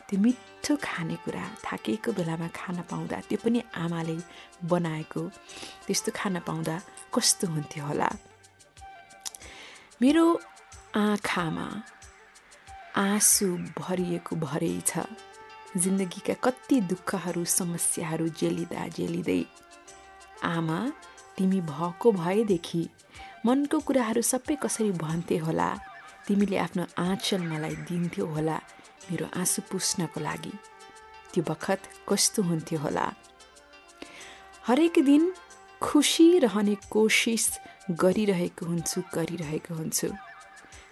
त्यो 0.09 0.19
मिठो 0.25 0.73
खानेकुरा 0.83 1.45
थाकेको 1.67 2.11
बेलामा 2.19 2.49
खान 2.55 2.77
पाउँदा 2.91 3.19
त्यो 3.29 3.39
पनि 3.45 3.61
आमाले 3.75 4.17
बनाएको 4.71 5.23
त्यस्तो 5.87 6.11
खान 6.15 6.35
पाउँदा 6.47 6.77
कस्तो 7.15 7.47
हुन्थ्यो 7.55 7.83
होला? 7.87 8.09
मेरो 10.03 10.25
आँखामा 10.95 11.67
आँसु 12.97 13.47
भरिएको 13.79 14.37
भरै 14.37 14.75
छ। 14.87 15.05
जिन्दगीका 15.77 16.35
कति 16.45 16.77
दुःखहरू 16.91 17.45
समस्याहरू 17.45 18.27
जेलिँदा 18.41 18.87
जेलिँदै 18.97 19.43
आमा 20.55 20.79
तिमी 21.37 21.61
भएको 21.61 22.13
भएदेखि 22.13 22.83
मनको 23.47 23.79
कुराहरू 23.87 24.23
सबै 24.23 24.57
कसरी 24.63 24.91
भन्थे 25.03 25.37
होला? 25.45 25.69
तिमीले 26.27 26.57
आफ्नो 26.57 26.85
आँचल 26.99 27.43
मलाई 27.51 27.75
दिन्थ्यो 27.89 28.27
होला। 28.27 28.57
मेरो 29.11 29.27
आँसु 29.41 29.63
पुस्नको 29.71 30.21
लागि। 30.21 30.53
त्यो 31.33 31.43
बखत 31.49 31.81
कस्तो 32.09 32.43
हुन्थ्यो 32.43 32.79
होला? 32.81 33.07
हरेक 34.67 34.99
दिन 35.05 35.33
खुसी 35.83 36.39
रहने 36.39 36.75
कोसिस 36.91 37.47
गरिरहेको 38.03 38.67
हुन्छु 38.67 39.03
गरिरहेको 39.15 39.75
हुन्छु। 39.75 40.09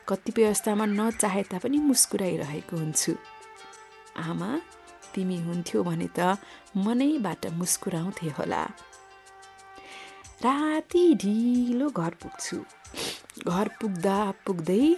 कतिपय 0.09 0.45
अवस्थामा 0.45 0.87
नचाहे 0.87 1.43
तापनि 1.43 1.79
मुस्कुराइरहेको 1.79 2.77
हुन्छु। 2.77 3.13
आमा 4.17 4.51
तिमी 5.15 5.39
हुन्थ्यो 5.41 5.83
भने 5.83 6.09
त 6.19 6.39
मनैबाट 6.77 7.47
मुस्कुराउँथे 7.47 8.29
होला। 8.39 8.63
राति 10.45 11.15
ढिलो 11.15 11.91
घर 11.91 12.15
पुग्छु। 12.23 12.57
घर 13.49 13.69
पुग्दा 13.81 14.19
पुग्दै 14.47 14.93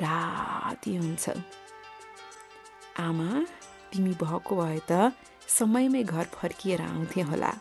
राति 0.00 0.96
हुन्छ। 0.96 1.28
आमा 3.00 3.28
तिमी 3.92 4.12
भएको 4.22 4.56
भए 4.56 4.78
त 4.90 5.12
समयमै 5.48 6.02
घर 6.04 6.24
फर्किएर 6.34 6.80
आउँथे 6.82 7.20
होला। 7.30 7.52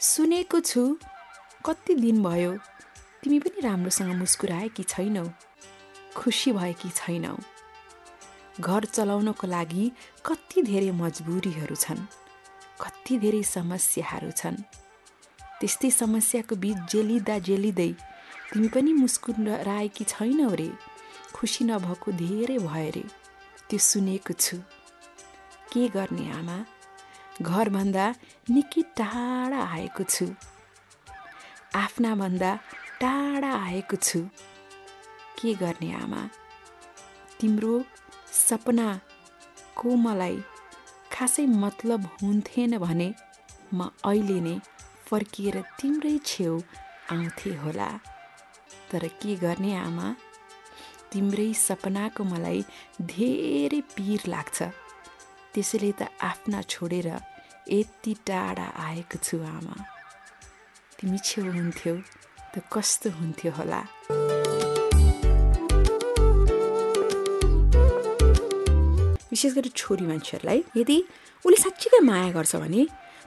सुनेको 0.00 0.60
छु 0.60 0.82
कति 1.66 1.94
दिन 1.94 2.22
भयो 2.22 2.52
तिमी 3.22 3.38
पनि 3.38 3.60
राम्रोसँग 3.60 4.12
मुस्कुराएकी 4.18 4.82
छैनौ 4.84 5.26
खुसी 6.16 6.52
भएकी 6.52 6.88
छैनौ। 6.90 7.36
घर 8.60 8.84
चलाउनको 8.84 9.46
लागि 9.46 9.84
कति 10.26 10.62
धेरै 10.62 10.90
मजबुरीहरू 10.92 11.76
छन् 11.76 12.02
कति 12.82 13.18
धेरै 13.18 13.42
समस्याहरू 13.48 14.30
छन्। 14.36 14.56
त्यस्तै 15.60 15.90
समस्याको 15.90 16.56
बिच 16.62 16.76
जेलिँदा 16.92 17.38
जेलिँदै 17.48 17.90
तिमी 18.52 18.68
पनि 18.74 18.92
मुस्कुराएकी 18.92 20.04
छैनौ 20.04 20.50
रे। 20.60 20.70
खुसी 21.42 21.64
नभएको 21.64 22.12
धेरै 22.12 22.58
भयो 22.58 22.90
रे। 22.94 23.02
त्यो 23.68 23.78
सुनेको 23.78 24.32
छु। 24.32 24.56
के 25.72 25.88
गर्ने 25.88 26.30
आमा? 26.30 26.58
घरभन्दा 27.42 28.14
निकै 28.50 28.82
टाढा 28.82 29.60
आएको 29.74 30.04
छु। 30.04 30.26
आफ्नाभन्दा 31.74 32.50
टाढा 33.00 33.52
आएको 33.66 33.96
छु। 33.96 34.20
के 35.38 35.54
गर्ने 35.54 35.92
आमा? 35.92 36.30
तिम्रो 37.40 37.84
सपनाको 38.32 39.96
मलाई 39.96 40.42
खासै 41.12 41.46
मतलब 41.46 42.00
हुन्थेन 42.22 42.78
भने 42.78 43.14
म 43.74 43.90
अहिले 44.04 44.40
नै 44.40 44.60
फर्किएर 45.06 45.62
तिम्रै 45.62 46.18
छेउ 46.24 46.60
आउँथे 47.10 47.50
होला। 47.56 47.90
तर 48.90 49.08
के 49.08 49.36
गर्ने 49.36 49.74
आमा? 49.76 50.14
तिम्रै 51.12 51.52
सपनाको 51.52 52.24
मलाई 52.24 52.60
धेरै 53.12 53.80
पिर 53.94 54.20
लाग्छ। 54.34 54.58
त्यसैले 55.52 55.90
त 56.00 56.08
आफ्ना 56.30 56.58
छोडेर 56.72 57.08
यति 57.68 58.12
टाढा 58.26 58.66
आएको 58.86 59.16
छु 59.20 59.36
आमा। 59.44 59.76
तिमी 60.96 61.18
छेउ 61.28 61.44
हुन्थ्यौ 61.52 61.94
त 62.52 62.54
कस्तो 62.72 63.08
हुन्थ्यो 63.18 63.50
होला? 63.58 63.80
विशेष 69.32 69.52
गरी 69.56 69.70
छोरी 69.80 70.04
मान्छेहरूलाई 70.08 70.58
यदि 70.80 70.96
उसले 71.44 71.58
साँच्चीकै 71.64 72.00
माया 72.08 72.28
गर्छ 72.36 72.56
भने 72.56 72.82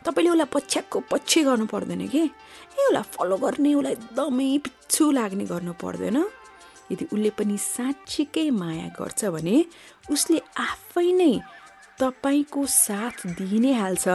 तपाईँले 0.06 0.30
उसलाई 0.34 0.50
पछ्याएको 0.54 0.98
पछि 1.12 1.40
गर्नु 1.48 1.66
पर्दैन 1.74 2.02
कि? 2.14 2.24
ए 2.78 2.82
उसलाई 2.90 3.06
फलो 3.14 3.38
गर्ने 3.44 3.72
उसलाई 3.78 3.94
एकदमै 3.94 4.50
पिच्छु 4.66 5.04
लाग्ने 5.18 5.46
गर्नु 5.54 5.74
पर्दैन। 5.82 6.18
यदि 6.92 7.06
उसले 7.14 7.30
पनि 7.38 7.58
साँच्चीकै 7.58 8.50
माया 8.52 8.88
गर्छ 8.98 9.22
भने 9.36 9.56
उसले 10.12 10.38
आफै 10.58 11.10
नै 11.20 11.34
तपाईँको 12.00 12.62
साथ 12.66 13.18
दिइ 13.40 13.60
नै 13.60 13.74
हाल्छ 13.74 14.06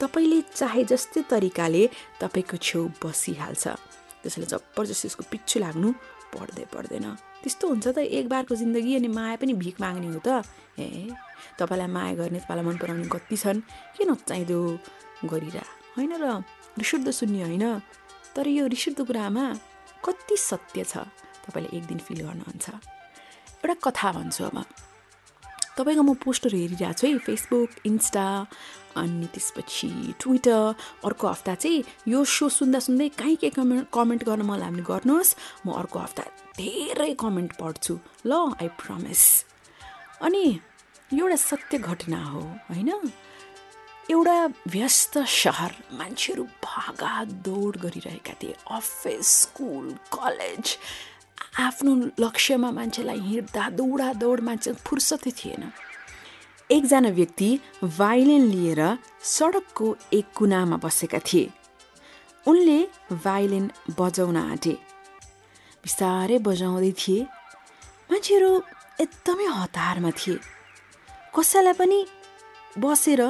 तपाईँले 0.00 0.40
चाहे 0.58 0.82
जस्तै 0.90 1.20
तरिकाले 1.30 1.82
तपाईँको 2.20 2.56
छेउ 2.56 2.82
बसिहाल्छ। 3.02 3.64
त्यसैले 4.22 4.46
जबरजस्ती 4.52 5.06
उसको 5.12 5.22
पिच्छु 5.30 5.56
लाग्नु 5.60 5.88
पर्दै 6.32 6.64
पर्दैन। 6.74 7.06
त्यस्तो 7.42 7.64
हुन्छ 7.68 7.86
त 7.94 7.98
एक 8.02 8.26
बारको 8.32 8.54
जिन्दगी 8.56 8.92
अनि 8.98 9.08
माया 9.12 9.36
पनि 9.36 9.52
भिख 9.54 9.76
माग्ने 9.80 10.08
हो 10.10 10.20
त। 10.24 10.42
ए 10.80 11.12
तपाईँलाई 11.60 11.90
माया 11.92 12.12
गर्ने 12.18 12.40
तपाईँलाई 12.42 12.64
मन 12.66 12.76
पराउने 12.80 13.06
कति 13.12 13.36
छन्। 13.36 13.60
के 13.94 14.02
नचाहिँदो 14.08 14.58
गरिरह 15.30 15.68
होइन 15.96 16.12
र 16.16 16.24
रिसुद्ध 16.80 17.08
सुन्ने 17.10 17.42
होइन। 17.44 17.64
तर 18.34 18.48
यो 18.48 18.64
रिसुद्ध 18.66 19.00
कुरामा 19.06 19.44
कति 20.04 20.36
सत्य 20.36 20.84
छ? 20.84 21.04
तपाईँले 21.46 21.76
एक 21.76 21.84
दिन 21.86 21.98
फिल 21.98 22.20
गर्नुहुन्छ 22.26 22.68
एउटा 22.68 23.74
कथा 23.84 24.12
भन्छु 24.12 24.44
अब। 24.44 24.64
तपाईँको 25.76 26.02
म 26.02 26.14
पोस्टर 26.24 26.54
हेरिरहेको 26.54 26.92
छु 26.98 27.06
है 27.06 27.18
फेसबुक 27.20 27.70
इन्स्टा 27.86 28.26
अनि 28.96 29.26
त्यसपछि 29.28 29.90
ट्विटर 30.20 30.74
अर्को 31.04 31.26
हप्ता 31.28 31.54
चाहिँ 31.54 31.84
यो 32.08 32.24
सो 32.24 32.48
सुन्दा 32.48 32.78
सुन्दै 32.80 33.08
कहीँ 33.20 33.36
के 33.36 33.50
कमेन्ट 33.52 33.88
कमेन्ट 33.92 34.24
गर्न 34.24 34.42
मलाई 34.48 34.64
हामीले 34.64 34.84
गर्नुहोस् 34.88 35.36
म 35.66 35.76
अर्को 35.76 35.98
हप्ता 35.98 36.24
धेरै 36.56 37.12
कमेन्ट 37.20 37.52
पढ्छु। 37.60 37.94
ल 38.26 38.32
आई 38.56 38.68
प्रमिस 38.80 39.22
अनि 40.24 40.44
एउटा 41.12 41.36
सत्य 41.36 41.78
घटना 41.78 42.24
हो 42.24 42.40
होइन? 42.72 42.90
एउटा 44.10 44.36
व्यस्त 44.72 45.18
सहर 45.18 45.72
मान्छेहरू 45.92 46.44
भागा 46.64 47.12
दौड 47.44 47.76
गरिरहेका 47.76 48.34
थिए 48.40 48.54
अफिस 48.70 49.28
स्कुल 49.42 49.92
कलेज। 50.14 50.78
आफ्नो 51.56 51.92
लक्ष्यमा 52.20 52.70
मान्छेलाई 52.70 53.20
हिँड्दा 53.20 53.68
दौडा 53.78 54.12
दौड 54.12 54.40
मान्छे 54.40 54.72
फुर्सदै 54.84 55.30
थिएन। 55.30 55.62
एकजना 56.70 57.08
व्यक्ति 57.08 57.48
भाइलिन 57.98 58.44
लिएर 58.52 58.80
सडकको 59.24 59.86
एक 60.12 60.26
कुनामा 60.36 60.76
बसेका 60.84 61.18
थिए। 61.18 61.50
उनले 62.46 62.78
भाइलिन 63.24 63.70
बजाउन 63.98 64.36
आँटे। 64.36 64.74
बिस्तारै 65.84 66.38
बजाउँदै 66.48 66.92
थिए। 66.92 67.22
मान्छेहरू 68.10 68.50
एकदमै 69.00 69.46
हतारमा 69.56 70.10
थिए। 70.10 70.36
कसैलाई 71.32 71.74
पनि 71.80 71.98
बसेर 72.76 73.22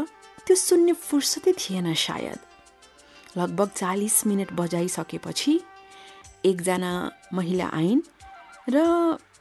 त्यो 0.46 0.56
सुन्ने 0.56 0.92
फुर्सदै 1.06 1.52
थिएन 1.62 1.94
सायद। 1.94 2.38
लगभग 3.38 3.68
चालिस 3.76 4.16
मिनट 4.26 4.52
बजाइसकेपछि 4.52 5.54
एकजना 6.44 6.92
महिला 7.34 7.66
आइन् 7.72 8.02
र 8.66 8.78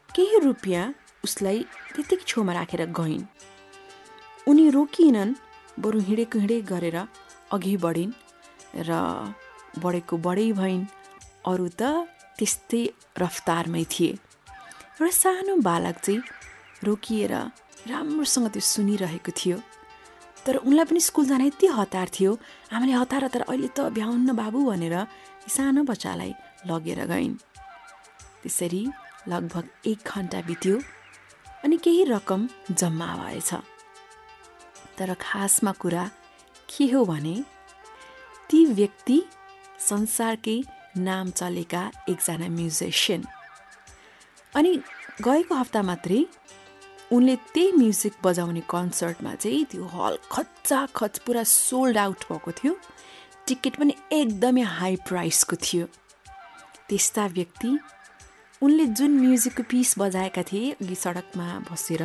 केही 0.09 0.37
रुपियाँ 0.39 0.83
उसलाई 1.25 1.59
त्यतिकै 1.93 2.25
छेउमा 2.29 2.53
राखेर 2.53 2.81
गइन्। 2.93 3.23
उनी 4.49 4.65
रोकिएनन् 4.77 5.33
बरु 5.81 5.99
हिँडेको 6.07 6.37
हिँडे 6.39 6.57
गरेर 6.71 6.97
अघि 7.51 7.75
बढिन् 7.85 8.13
र 8.85 8.91
बढेको 9.81 10.15
बढै 10.25 10.51
भइन्। 10.61 10.83
अरू 11.49 11.67
त 11.79 12.05
त्यस्तै 12.37 12.81
रफ्तारमै 13.17 13.83
थिए। 13.89 14.11
एउटा 15.01 15.13
सानो 15.21 15.53
बालक 15.67 15.97
चाहिँ 16.05 16.21
रोकिएर 16.85 17.33
राम्रोसँग 17.89 18.47
त्यो 18.53 18.61
सुनिरहेको 18.61 19.31
थियो। 19.33 19.57
तर 20.45 20.55
उनलाई 20.61 20.85
पनि 20.85 21.01
स्कुल 21.01 21.25
जान 21.25 21.41
यति 21.49 21.65
हतार 21.73 22.07
थियो। 22.13 22.31
आमाले 22.69 22.93
हतार 22.93 23.21
हतार 23.25 23.43
अहिले 23.49 23.69
त 23.73 23.89
भ्याउन्न 23.89 24.29
बाबु 24.37 24.59
भनेर 24.69 24.95
सानो 25.49 25.81
बच्चालाई 25.89 26.31
लगेर 26.69 26.99
गइन्। 27.09 27.33
त्यसरी 28.45 28.81
लगभग 29.27 29.69
एक 29.87 30.07
घन्टा 30.07 30.41
बित्यो 30.41 30.79
अनि 31.63 31.77
केही 31.77 32.03
रकम 32.03 32.47
जम्मा 32.71 33.15
भएछ। 33.15 33.53
तर 34.97 35.13
खासमा 35.21 35.71
कुरा 35.71 36.09
के 36.69 36.85
हो 36.91 37.05
भने 37.05 37.35
ती 38.49 38.65
व्यक्ति 38.65 39.21
संसारकै 39.79 40.61
नाम 40.97 41.29
चलेका 41.31 41.91
एकजना 42.09 42.47
म्युजिसियन। 42.49 43.23
अनि 44.55 44.75
गएको 45.21 45.55
हप्ता 45.55 45.81
मात्रै 45.81 46.25
उनले 47.11 47.35
त्यही 47.53 47.71
म्युजिक 47.71 48.13
बजाउने 48.23 48.61
कन्सर्टमा 48.69 49.33
चाहिँ 49.35 49.65
त्यो 49.65 49.85
हल 49.85 50.17
खच्चा 50.31 50.85
खच 50.95 51.19
पुरा 51.19 51.43
सोल्ड 51.43 51.97
आउट 51.97 52.23
भएको 52.31 52.51
थियो। 52.51 52.73
टिकट 53.47 53.75
पनि 53.75 53.93
एकदमै 54.11 54.61
हाई 54.61 54.95
प्राइसको 55.07 55.55
थियो। 55.55 55.85
त्यस्ता 56.89 57.25
व्यक्ति 57.27 57.77
उनले 58.61 58.85
जुन 58.97 59.11
म्युजिकको 59.19 59.63
पिस 59.69 59.89
बजाएका 59.99 60.43
थिए 60.49 60.71
अघि 60.81 60.95
सडकमा 60.95 61.47
बसेर 61.67 62.03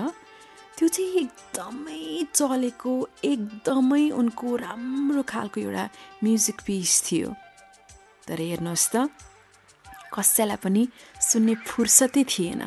त्यो 0.76 0.88
चाहिँ 0.88 1.10
एकदमै 1.22 2.24
चलेको 2.34 2.92
एकदमै 3.24 4.04
उनको 4.10 4.56
राम्रो 4.56 5.22
खालको 5.32 5.60
एउटा 5.60 5.84
म्युजिक 6.24 6.58
पिस 6.66 6.92
थियो। 7.06 7.28
तर 8.26 8.40
हेर्नुहोस् 8.40 8.88
त 8.92 8.94
कसैलाई 10.14 10.58
पनि 10.64 10.82
सुन्ने 11.20 11.54
फुर्सदै 11.68 12.24
थिएन। 12.32 12.62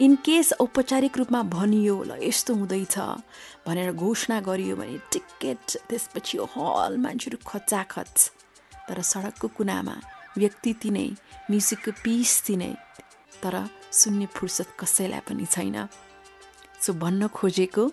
इन 0.00 0.12
केस 0.26 0.52
औपचारिक 0.58 1.18
रूपमा 1.18 1.40
भनियो 1.54 1.96
ल 2.02 2.10
यस्तो 2.18 2.54
हुँदैछ 2.54 2.96
भनेर 3.66 3.92
घोषणा 3.94 4.40
गरियो 4.40 4.74
भने 4.76 4.98
टिकट 5.12 5.86
त्यसपछि 5.88 6.38
हल 6.52 6.92
मान्छेहरू 7.04 7.38
खचाखच। 7.46 8.14
तर 8.88 8.98
सडकको 9.02 9.48
कुनामा 9.56 9.96
व्यक्ति 10.38 10.72
तिनै 10.82 11.08
म्युजिकको 11.50 11.92
पिस 12.04 12.32
तिनै 12.46 12.72
तर 13.42 13.54
सुन्ने 13.92 14.26
फुर्सद 14.36 14.68
कसैलाई 14.80 15.20
पनि 15.28 15.46
छैन। 15.46 15.76
सो 16.82 16.92
भन्न 17.02 17.28
खोजेको 17.36 17.84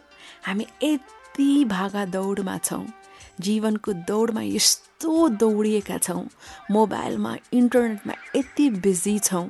हामी 0.48 0.66
यति 0.84 1.50
भागा 1.66 2.04
दौडमा 2.16 2.58
छौँ 2.68 2.86
जीवनको 3.40 3.94
दौडमा 4.10 4.42
यस्तो 4.42 5.12
दौडिएका 5.42 5.98
छौँ 5.98 6.24
मोबाइलमा 6.72 7.36
इन्टरनेटमा 7.54 8.14
यति 8.36 8.70
बिजी 8.84 9.18
छौँ 9.20 9.48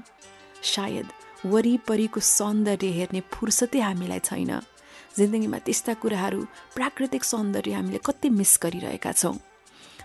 सायद 0.74 1.08
वरिपरिको 1.46 2.20
सौन्दर्य 2.20 2.90
हेर्ने 2.98 3.22
फुर्सदै 3.34 3.80
हामीलाई 3.82 4.20
छैन। 4.20 4.52
जिन्दगीमा 5.18 5.58
त्यस्ता 5.66 5.94
कुराहरू 6.02 6.42
प्राकृतिक 6.76 7.24
सौन्दर्य 7.24 7.74
हामीले 7.74 8.00
कति 8.06 8.30
मिस 8.30 8.54
गरिरहेका 8.64 9.12
छौँ। 9.12 9.36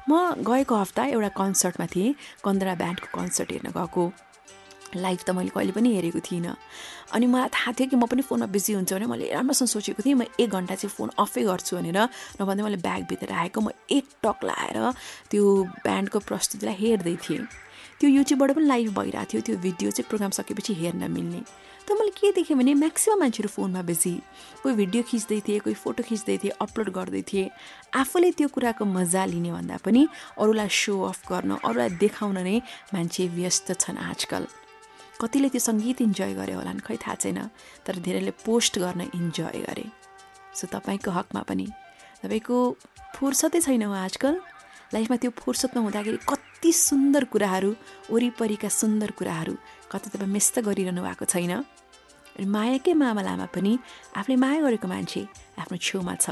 म 0.09 0.35
गएको 0.47 0.75
हप्ता 0.77 1.05
एउटा 1.05 1.29
कन्सर्टमा 1.35 1.87
थिएँ 1.95 2.15
कन्दरा 2.45 2.75
ब्यान्डको 2.75 3.09
कन्सर्ट 3.11 3.51
हेर्न 3.53 3.71
गएको। 3.75 4.05
लाइभ 4.97 5.19
त 5.27 5.31
मैले 5.35 5.51
कहिले 5.51 5.73
पनि 5.75 5.95
हेरेको 5.95 6.21
थिइनँ। 6.23 6.55
अनि 7.11 7.27
मलाई 7.27 7.49
थाहा 7.51 7.73
थियो 7.75 7.87
कि 7.91 7.97
म 7.97 8.07
पनि 8.07 8.23
फोनमा 8.23 8.47
बिजी 8.47 8.73
हुन्छ 8.79 8.93
भने 8.95 9.07
मैले 9.11 9.35
राम्रोसँग 9.35 9.69
सोचेको 9.69 10.03
थिएँ 10.07 10.15
म 10.15 10.31
एक 10.39 10.51
घन्टा 10.51 10.75
चाहिँ 10.79 10.95
फोन 10.95 11.11
अफै 11.19 11.43
गर्छु 11.43 11.77
भनेर। 11.77 11.99
नभन्दा 12.39 12.63
मैले 12.65 12.79
ब्यागभित्र 12.87 13.33
आएको 13.35 13.61
म 13.61 13.75
एक 13.91 14.07
टक 14.23 14.39
लाएर 14.47 14.79
त्यो 15.31 15.43
ब्यान्डको 15.83 16.19
प्रस्तुतिलाई 16.23 16.75
हेर्दै 16.79 17.17
थिएँ। 17.27 17.43
त्यो 17.99 18.09
युट्युबबाट 18.11 18.51
पनि 18.55 18.67
लाइभ 18.67 18.95
भइरहेको 18.95 19.27
थियो 19.27 19.41
त्यो 19.43 19.57
भिडियो 19.59 19.91
चाहिँ 19.91 20.09
प्रोग्राम 20.09 20.31
सकेपछि 20.39 20.73
हेर्न 20.75 21.11
मिल्ने। 21.11 21.43
त 21.87 21.95
मैले 21.95 22.11
के 22.19 22.33
देखेँ 22.35 22.57
भने 22.59 22.75
म्याक्सिमम् 22.75 23.21
मान्छेहरू 23.21 23.49
फोनमा 23.49 23.83
बेसी 23.87 24.13
कोही 24.63 24.75
भिडियो 24.75 25.03
खिच्दै 25.07 25.39
थिए 25.47 25.59
कोही 25.63 25.75
फोटो 25.79 26.03
खिच्दै 26.03 26.37
थिए 26.43 26.59
अपलोड 26.59 26.89
गर्दै 26.99 27.23
थिए 27.31 27.45
आफूले 27.95 28.31
त्यो 28.35 28.49
कुराको 28.51 28.85
मजा 28.85 29.23
लिने 29.31 29.51
भन्दा 29.55 29.77
पनि 29.87 30.03
अरूलाई 30.43 30.71
सो 30.83 30.95
अफ 31.11 31.21
गर्न 31.31 31.51
अरूलाई 31.63 31.91
देखाउन 32.03 32.39
नै 32.43 32.57
मान्छे 32.95 33.23
व्यस्त 33.39 33.79
छन् 33.79 34.03
आजकल। 34.03 34.43
कतिले 35.23 35.49
त्यो 35.55 35.63
सङ्गीत 35.69 35.99
इन्जोय 36.07 36.33
गरे 36.35 36.55
होलान् 36.59 36.83
खै 36.87 36.97
थाहा 36.99 37.15
छैन 37.23 37.39
तर 37.87 37.95
धेरैले 38.03 38.33
पोस्ट 38.43 38.83
गर्न 38.83 39.01
इन्जोय 39.15 39.63
गरे। 39.71 39.87
सो 40.59 40.67
तपाईँको 40.75 41.11
हकमा 41.19 41.43
पनि। 41.47 41.67
तपाईँको 42.23 42.57
फुर्सदै 43.15 43.61
छैन 43.63 43.83
हो 43.87 43.95
आजकल? 43.95 44.35
लाइफमा 44.95 45.17
त्यो 45.23 45.31
फुर्सद 45.39 45.71
नहुँदाखेरि 45.77 46.19
कति 46.31 46.71
सुन्दर 46.73 47.25
कुराहरू 47.33 47.71
वरिपरिका 48.11 48.69
सुन्दर 48.81 49.11
कुराहरू 49.19 49.55
कति 49.91 50.07
तपाईँ 50.11 50.31
मिस 50.35 50.47
त 50.55 50.67
गरिरहनु 50.67 51.03
भएको 51.07 51.25
छैन? 51.27 51.55
मायाकै 52.47 52.93
मामा 52.93 53.23
लामा 53.23 53.47
पनि 53.55 53.73
आफूले 54.15 54.37
माया 54.37 54.61
गरेको 54.61 54.89
मान्छे 54.89 55.23
आफ्नो 55.59 55.77
छेउमा 55.79 56.15
छ 56.15 56.27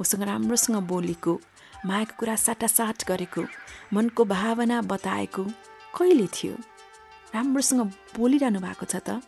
उसँग 0.00 0.22
राम्रोसँग 0.22 0.76
बोलेको 0.84 1.32
मायाको 1.84 2.14
कुरा 2.18 2.34
साटासाट 2.36 2.98
गरेको 3.08 3.42
मनको 3.92 4.24
भावना 4.26 4.80
बताएको 4.92 5.42
कहिले 5.94 6.26
थियो 6.28 6.54
राम्रोसँग 7.34 7.80
बोलिरहनु 8.12 8.60
भएको 8.60 8.84
छ 8.84 8.96
त 9.00 9.22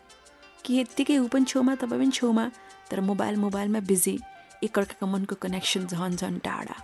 कि 0.64 0.70
यत्तिकै 0.76 1.16
ऊ 1.18 1.26
पनि 1.32 1.44
छेउमा 1.44 1.74
तपाईँ 1.80 2.00
पनि 2.00 2.12
छेउमा 2.12 2.44
तर 2.90 3.00
मोबाइल 3.00 3.36
मोबाइलमा 3.36 3.80
बिजी 3.80 4.14
एकअर्काको 4.62 5.06
मनको 5.06 5.34
कनेक्सन 5.40 5.86
झन् 5.88 6.16
झन् 6.20 6.38
टाढा 6.44 6.76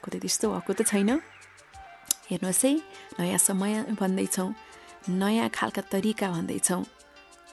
कतै 0.00 0.18
त्यस्तो 0.18 0.46
भएको 0.48 0.72
त 0.72 0.80
छैन 0.88 1.10
हेर्नुहोस् 2.28 2.64
है 2.64 2.72
नयाँ 3.20 3.38
समय 3.38 3.74
भन्दैछौँ 4.00 4.48
नयाँ 5.12 5.48
खालका 5.52 5.82
तरिका 5.92 6.26
भन्दैछौँ 6.30 6.82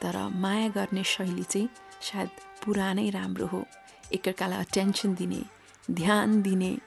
तर 0.04 0.16
माया 0.36 0.68
गर्ने 0.68 1.04
शैली 1.04 1.42
चाहिँ 1.42 1.68
सायद 2.02 2.28
पुरानै 2.64 3.10
राम्रो 3.10 3.46
हो। 3.46 3.64
एकअर्कालाई 4.12 4.58
अटेन्सन 4.58 5.14
दिने 5.14 5.42
ध्यान 5.90 6.42
दिने 6.42 6.78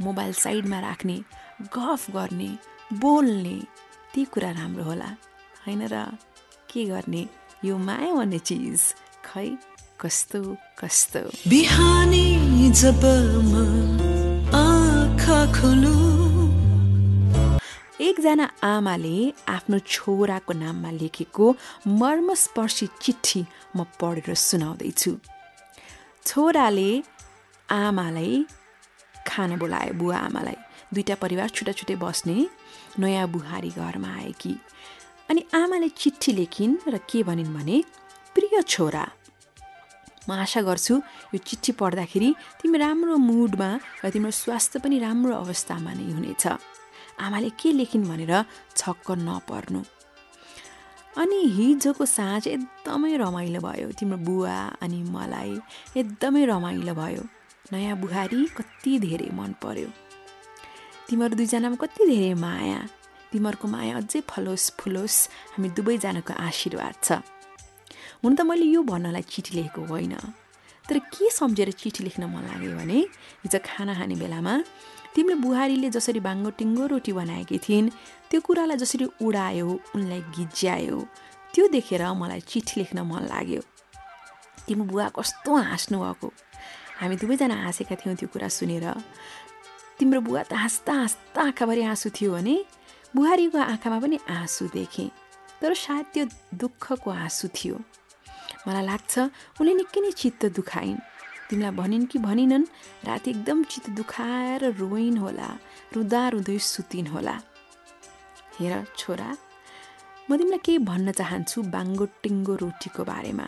मोबाइल 0.00 0.32
साइडमा 0.32 0.80
राख्ने 0.80 1.16
गफ 1.76 2.10
गर्ने 2.10 2.58
बोल्ने 2.92 3.62
ती 4.14 4.24
कुरा 4.24 4.50
राम्रो 4.50 4.84
होला। 4.84 5.16
होइन 5.66 5.82
र 5.88 6.04
के 6.70 6.84
गर्ने? 6.84 7.28
यो 7.64 7.78
माया 7.78 8.12
भन्ने 8.12 8.38
चिज 8.38 8.94
खै 9.24 9.56
कस्तो 10.00 10.56
कस्तो? 10.78 11.20
बिहानी 11.50 12.70
जब 12.70 13.00
एकजना 18.00 18.46
आमाले 18.62 19.16
आफ्नो 19.48 19.78
छोराको 19.88 20.52
नाममा 20.52 20.90
लेखेको 21.00 21.44
मर्मस्पर्शी 22.00 22.86
चिठी 23.02 23.40
म 23.76 23.84
पढेर 24.00 24.34
सुनाउँदैछु। 24.36 25.12
छोराले 26.26 26.90
आमालाई 27.68 28.44
खाना 29.28 29.56
बोलायो 29.56 29.92
बुवा 29.96 30.16
आमालाई। 30.28 30.58
दुईवटा 30.92 31.14
परिवार 31.24 31.48
छुट्टा 31.56 31.72
छुट्टै 31.72 31.96
बस्ने 32.04 32.36
नयाँ 33.00 33.26
बुहारी 33.32 33.70
घरमा 33.80 34.10
आएकी 34.20 34.52
अनि 35.30 35.40
आमाले 35.56 35.88
चिठी 35.96 36.32
लेखिन् 36.36 36.76
र 36.92 37.00
के 37.08 37.22
भनिन् 37.24 37.54
भने 37.56 37.76
प्रिय 38.36 38.60
छोरा 38.62 39.04
म 40.28 40.30
आशा 40.44 40.60
गर्छु 40.68 40.94
यो 41.32 41.38
चिठी 41.48 41.72
पढ्दाखेरि 41.80 42.30
तिमी 42.60 42.76
राम्रो 42.78 43.16
मुडमा 43.16 43.70
र 44.04 44.10
तिम्रो 44.12 44.30
स्वास्थ्य 44.42 44.84
पनि 44.84 44.96
राम्रो 45.00 45.32
अवस्थामा 45.44 45.92
नै 45.96 46.12
हुनेछ। 46.12 46.44
आमाले 47.20 47.50
के 47.50 47.72
लेखिन् 47.72 48.04
भनेर 48.04 48.44
छक्क 48.76 49.10
नपर्नु। 49.10 49.82
अनि 51.16 51.38
हिजोको 51.56 52.04
साँझ 52.06 52.46
एकदमै 52.46 53.16
रमाइलो 53.16 53.60
भयो। 53.60 53.88
तिम्रो 53.98 54.18
बुवा 54.18 54.56
अनि 54.82 54.98
मलाई 55.02 55.52
एकदमै 55.96 56.44
रमाइलो 56.44 56.94
भयो। 56.94 57.22
नयाँ 57.72 57.96
बुहारी 57.96 58.46
कति 58.56 58.98
धेरै 58.98 59.30
मन 59.32 59.52
पर्यो। 59.62 59.88
तिमीहरू 61.08 61.34
दुईजनामा 61.36 61.76
कति 61.76 62.02
धेरै 62.06 62.34
माया। 62.34 62.80
तिमीहरूको 63.32 63.66
माया 63.68 63.96
अझै 63.96 64.20
फलोस् 64.28 64.70
फुलोस् 64.78 65.18
हामी 65.56 65.68
दुवैजनाको 65.76 66.32
आशीर्वाद 66.36 66.94
छ। 67.04 67.12
हुन 68.24 68.32
त 68.36 68.40
मैले 68.44 68.66
यो 68.74 68.82
भन्नलाई 68.82 69.22
चिठी 69.22 69.52
लेखेको 69.56 69.82
होइन। 69.88 70.14
तर 70.86 70.98
के 70.98 71.30
सम्झेर 71.30 71.70
चिठी 71.72 72.04
लेख्न 72.04 72.24
मन 72.30 72.42
लाग्यो 72.46 72.70
भने 72.78 72.98
हिजो 73.42 73.58
खाना 73.64 73.92
खाने 73.98 74.14
बेलामा 74.14 74.54
तिमीले 75.16 75.36
बुहारीले 75.40 75.88
जसरी 75.96 76.20
बाङ्गो 76.20 76.50
टिङ्गो 76.60 76.84
रोटी 76.92 77.12
बनाएकी 77.16 77.58
थिइन् 77.64 77.88
त्यो 78.28 78.38
कुरालाई 78.46 78.76
जसरी 78.84 79.04
उडायो 79.24 79.68
उनलाई 79.96 80.20
गिज्यायो 80.36 80.98
त्यो 81.56 81.64
देखेर 81.72 82.02
मलाई 82.20 82.40
चिठी 82.44 82.74
लेख्न 82.80 83.00
मन 83.00 83.24
लाग्यो। 83.32 83.62
तिम्रो 84.68 84.84
बुवा 84.92 85.06
कस्तो 85.16 85.50
हाँस्नु 85.56 85.96
भएको? 86.04 86.28
हामी 87.00 87.16
दुवैजना 87.16 87.56
हाँसेका 87.64 87.94
थियौँ 87.96 88.16
त्यो 88.20 88.28
कुरा 88.28 88.48
सुनेर। 88.52 88.86
तिम्रो 89.96 90.20
बुवा 90.20 90.42
त 90.50 90.52
हाँस्दा 90.52 90.92
हाँस्दा 90.92 91.40
आँखाभरि 91.48 91.82
आँसु 91.96 92.08
थियो 92.12 92.30
भने 92.36 92.56
बुहारीको 93.16 93.58
आँखामा 93.72 93.98
पनि 94.04 94.16
आँसु 94.28 94.68
देखेँ 94.76 95.08
तर 95.64 95.72
सायद 95.72 96.06
त्यो 96.12 96.24
दुःखको 96.60 97.08
आँसु 97.24 97.48
थियो। 97.56 97.76
मलाई 98.68 98.84
लाग्छ 98.84 99.12
उनले 99.60 99.72
निकै 99.80 100.00
नै 100.04 100.12
चित्त 100.12 100.52
दुखाइन्। 100.60 101.00
तिमीलाई 101.50 101.70
भनिन् 101.80 102.06
कि 102.10 102.18
भनिनन् 102.18 102.64
राति 103.06 103.30
एकदम 103.30 103.62
चित्त 103.70 103.90
दुखाएर 103.98 104.62
रोइन् 104.80 105.18
होला 105.18 105.48
रुँदा 105.94 106.22
रुँदै 106.34 106.58
सुतिन् 106.58 107.06
होला। 107.14 107.36
हेर 108.58 108.72
छोरा 108.98 109.30
म 110.26 110.36
तिमीलाई 110.38 110.58
केही 110.66 110.78
भन्न 110.90 111.12
चाहन्छु 111.12 111.62
बाङ्गो 111.70 112.04
टिङ्गो 112.22 112.54
रोटीको 112.62 113.02
बारेमा। 113.06 113.46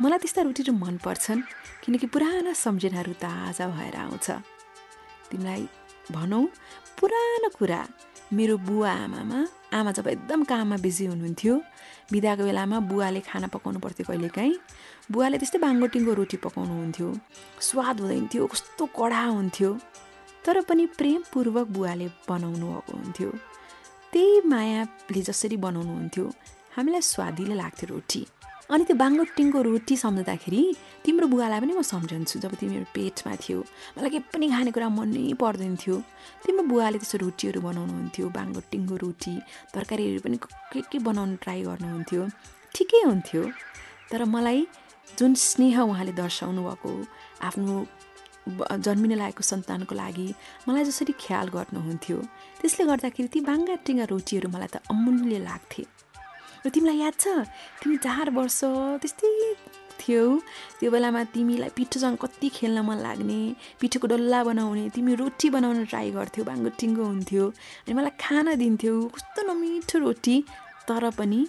मलाई 0.00 0.18
त्यस्ता 0.22 0.40
रोटीहरू 0.46 0.72
मनपर्छन् 0.78 1.42
किनकि 1.82 2.06
पुराना 2.14 2.52
सम्झनाहरू 2.54 3.12
ताजा 3.18 3.64
भएर 3.74 3.96
आउँछ। 4.06 4.26
तिमीलाई 5.30 5.62
भनौँ 6.14 6.44
पुरानो 6.98 7.48
कुरा 7.58 7.80
मेरो 8.32 8.56
बुवा 8.58 8.92
आमामा 9.06 9.38
आमा 9.72 9.90
जब 9.92 10.06
एकदम 10.08 10.42
काममा 10.50 10.76
बिजी 10.82 11.06
हुनुहुन्थ्यो 11.06 11.54
बिदाको 12.12 12.42
बेलामा 12.42 12.78
बुवाले 12.90 13.20
खाना 13.20 13.46
पकाउनु 13.54 13.78
पर्थ्यो 13.78 14.06
कहिलेकाहीँ। 14.06 14.54
बुवाले 15.10 15.38
त्यस्तै 15.38 15.58
बाङ्गोटिङ्गो 15.62 16.12
रोटी 16.14 16.36
पकाउनुहुन्थ्यो। 16.42 17.08
स्वाद 17.68 17.96
हुँदैन 18.00 18.26
थियो 18.26 18.46
कस्तो 18.46 18.84
कडा 18.98 19.22
हुन्थ्यो। 19.30 19.70
तर 20.44 20.60
पनि 20.68 20.86
प्रेमपूर्वक 20.98 21.66
बुवाले 21.76 22.06
बनाउनु 22.28 22.66
भएको 22.66 22.92
हुन्थ्यो। 22.98 23.30
त्यही 24.12 24.40
मायाले 24.50 25.20
जसरी 25.22 25.56
बनाउनुहुन्थ्यो 25.66 26.24
हामीलाई 26.76 27.02
स्वादिलो 27.02 27.54
लाग्थ्यो 27.54 27.86
रोटी। 27.94 28.22
अनि 28.66 28.84
त्यो 28.84 28.96
बाङ्गो 29.02 29.24
टिङ्गो 29.38 29.60
रोटी 29.62 29.94
सम्झँदाखेरि 30.02 30.62
तिम्रो 31.04 31.26
बुवालाई 31.32 31.60
पनि 31.62 31.72
म 31.78 31.82
सम्झन्छु 31.86 32.42
जब 32.42 32.52
तिमीहरू 32.58 32.86
पेटमा 32.96 33.32
थियो। 33.42 33.58
मलाई 33.94 34.10
के 34.10 34.20
पनि 34.34 34.46
खाने 34.50 34.70
कुरा 34.74 34.88
मनै 34.90 35.38
पर्दैन 35.42 35.74
थियो। 35.82 35.96
तिम्रो 36.42 36.62
बुवाले 36.72 36.98
त्यसो 36.98 37.16
रोटीहरू 37.22 37.60
बनाउनुहुन्थ्यो 37.62 38.26
बाङ्गो 38.38 38.60
टिङ्गो 38.72 38.96
रोटी 39.04 39.34
तरकारीहरू 39.74 40.20
पनि 40.26 40.36
के 40.72 40.80
के 40.90 40.98
बनाउनु 40.98 41.34
ट्राई 41.44 41.60
गर्नुहुन्थ्यो। 41.68 42.22
ठिकै 42.74 43.00
हुन्थ्यो। 43.06 43.42
तर 44.10 44.20
मलाई 44.34 44.66
जुन 45.18 45.34
स्नेह 45.34 45.76
उहाँले 45.86 46.12
दर्शाउनु 46.22 46.60
भएको 46.66 46.90
आफ्नो 47.48 47.74
जन्मिन 48.86 49.12
लागेको 49.22 49.42
सन्तानको 49.42 49.94
लागि 49.94 50.26
मलाई 50.66 50.84
जसरी 50.90 51.12
ख्याल 51.22 51.46
गर्नुहुन्थ्यो 51.56 52.18
त्यसले 52.60 52.84
गर्दाखेरि 52.90 53.28
ती 53.34 53.40
बाङ्गा 53.50 53.74
टिङ्गा 53.86 54.04
रोटीहरू 54.12 54.48
मलाई 54.54 54.70
त 54.74 54.76
अमूल्य 54.90 55.38
लाग्थे। 55.48 55.82
र 56.66 56.68
तिमीलाई 56.74 56.98
याद 56.98 57.14
छ? 57.22 57.46
तिमी 57.80 57.96
चार 58.02 58.26
वर्ष 58.34 58.60
त्यस्तै 59.02 59.30
थियौ। 60.02 60.22
त्यो 60.78 60.88
बेलामा 60.90 61.22
तिमीलाई 61.34 61.70
पिठोसँग 61.78 62.16
कति 62.22 62.48
खेल्न 62.58 62.78
मन 62.88 62.98
लाग्ने 63.06 63.40
पिठोको 63.80 64.06
डल्ला 64.12 64.40
बनाउने 64.50 64.84
तिमी 64.94 65.12
रोटी 65.22 65.46
बनाउन 65.56 65.78
ट्राई 65.90 66.10
गर्थ्यौ 66.18 66.44
बाङ्गो 66.50 66.70
टिङ्गो 66.80 67.04
हुन्थ्यो। 67.12 67.44
अनि 67.86 67.92
मलाई 67.96 68.14
खाना 68.18 68.52
दिन्थ्यौ 68.62 68.94
कस्तो 69.14 69.40
नमिठो 69.48 69.96
रोटी। 70.04 70.36
तर 70.88 71.04
पनि 71.18 71.40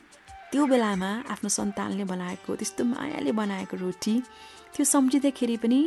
त्यो 0.51 0.63
बेलामा 0.71 1.11
आफ्नो 1.33 1.49
सन्तानले 1.57 2.03
बनाएको 2.13 2.49
त्यस्तो 2.55 2.83
मायाले 2.93 3.31
बनाएको 3.41 3.75
रोटी 3.83 4.13
त्यो 4.73 4.83
सम्झिँदाखेरि 4.93 5.57
पनि 5.63 5.79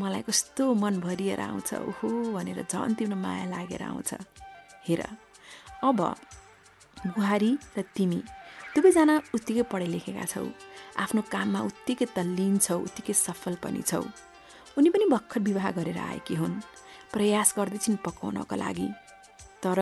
मलाई 0.00 0.22
कस्तो 0.28 0.64
मन 0.82 0.94
भरिएर 1.04 1.40
आउँछ 1.40 1.70
ओहो 1.74 2.08
भनेर 2.34 2.60
झन् 2.72 2.96
तिम्रो 2.98 3.18
माया 3.24 3.44
लागेर 3.52 3.82
आउँछ। 3.90 4.10
हेर 4.88 5.02
अब 5.84 5.98
बुहारी 7.06 7.52
र 7.78 7.82
तिमी 7.96 8.20
दुवैजना 8.74 9.14
उत्तिकै 9.34 9.62
पढे 9.72 9.86
लेखेका 9.86 10.24
छौ। 10.24 10.44
आफ्नो 10.98 11.22
काममा 11.32 11.60
उत्तिकै 11.60 12.06
तल्लीन 12.16 12.58
छौ 12.58 12.78
उत्तिकै 12.78 13.14
सफल 13.14 13.54
पनि 13.62 13.82
छौ। 13.82 14.02
उनी 14.78 14.88
पनि 14.90 15.04
भर्खर 15.10 15.40
विवाह 15.40 15.70
गरेर 15.78 15.98
आएकी 15.98 16.34
हुन्। 16.34 16.60
प्रयास 17.12 17.54
गर्दैछिन् 17.58 18.02
पकाउनको 18.04 18.56
लागि। 18.56 18.88
तर 19.62 19.78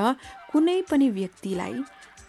कुनै 0.52 0.80
पनि 0.90 1.06
व्यक्तिलाई 1.10 1.74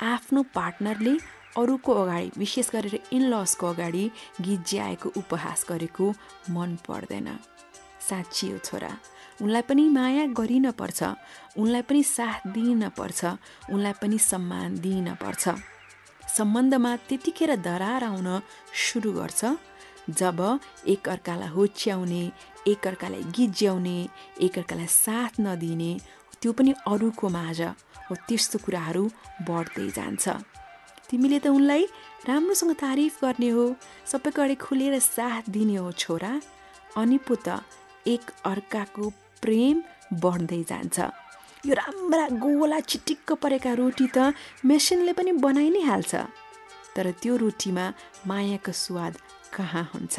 आफ्नो 0.04 0.44
पार्टनरले 0.56 1.14
अरूको 1.58 1.92
अगाडि 1.94 2.32
विशेष 2.38 2.70
गरेर 2.70 2.96
इनलसको 3.14 3.66
अगाडि 3.68 4.04
गिज्याएको 4.42 5.08
उपहास 5.18 5.66
गरेको 5.70 6.06
मन 6.50 6.76
पर्दैन। 6.88 7.30
साँच्ची 8.10 8.50
हो 8.52 8.58
छोरा 8.58 8.92
उनलाई 9.42 9.62
पनि 9.70 9.84
माया 9.90 10.26
गरिन 10.40 10.72
पर्छ 10.80 11.00
उनलाई 11.62 11.84
पनि 11.90 12.02
साथ 12.16 12.48
दिन 12.58 12.90
पर्छ 12.98 13.20
उनलाई 13.74 13.94
पनि 14.02 14.18
सम्मान 14.32 14.70
दिन 14.86 15.08
पर्छ 15.24 15.44
सम्बन्धमा 16.38 16.92
त्यतिखेर 17.08 17.56
दरार 17.68 18.04
आउन 18.04 18.28
सुरु 18.86 19.12
गर्छ 19.20 19.42
जब 20.20 20.40
एकअर्कालाई 20.94 21.50
होच्याउने 21.56 22.24
एकअर्कालाई 22.72 23.24
गिज्याउने 23.38 23.98
एकअर्कालाई 24.46 24.90
साथ 25.06 25.34
नदिने 25.46 25.92
त्यो 26.42 26.52
पनि 26.58 26.72
अरूको 26.88 27.28
माझ 27.30 27.60
हो 28.10 28.14
त्यस्तो 28.28 28.58
कुराहरू 28.66 29.04
बढ्दै 29.48 29.88
जान्छ। 29.98 30.26
तिमीले 31.10 31.40
त 31.40 31.48
उनलाई 31.58 31.84
राम्रोसँग 32.30 32.74
तारिफ 32.84 33.14
गर्ने 33.24 33.50
हो 33.56 33.66
सबैको 34.12 34.42
अगाडि 34.42 34.56
खुलेर 34.66 35.00
साथ 35.00 35.44
दिने 35.56 35.76
हो 35.76 35.92
छोरा। 36.04 36.32
अनि 37.02 37.18
पो 37.28 37.36
त 37.46 37.48
एक 38.08 38.24
अर्काको 38.52 39.06
प्रेम 39.42 39.78
बढ्दै 40.24 40.62
जान्छ। 40.70 40.98
यो 41.68 41.74
राम्रा 41.82 42.26
गोला 42.44 42.80
चिटिक्क 42.90 43.28
परेका 43.44 43.72
रोटी 43.80 44.08
त 44.16 44.18
मेसिनले 44.66 45.14
पनि 45.18 45.32
बनाइ 45.46 45.70
नै 45.76 45.82
हाल्छ। 45.90 46.14
तर 46.96 47.06
त्यो 47.22 47.34
रोटीमा 47.44 47.86
मायाको 48.30 48.72
स्वाद 48.84 49.14
कहाँ 49.56 49.84
हुन्छ? 49.94 50.16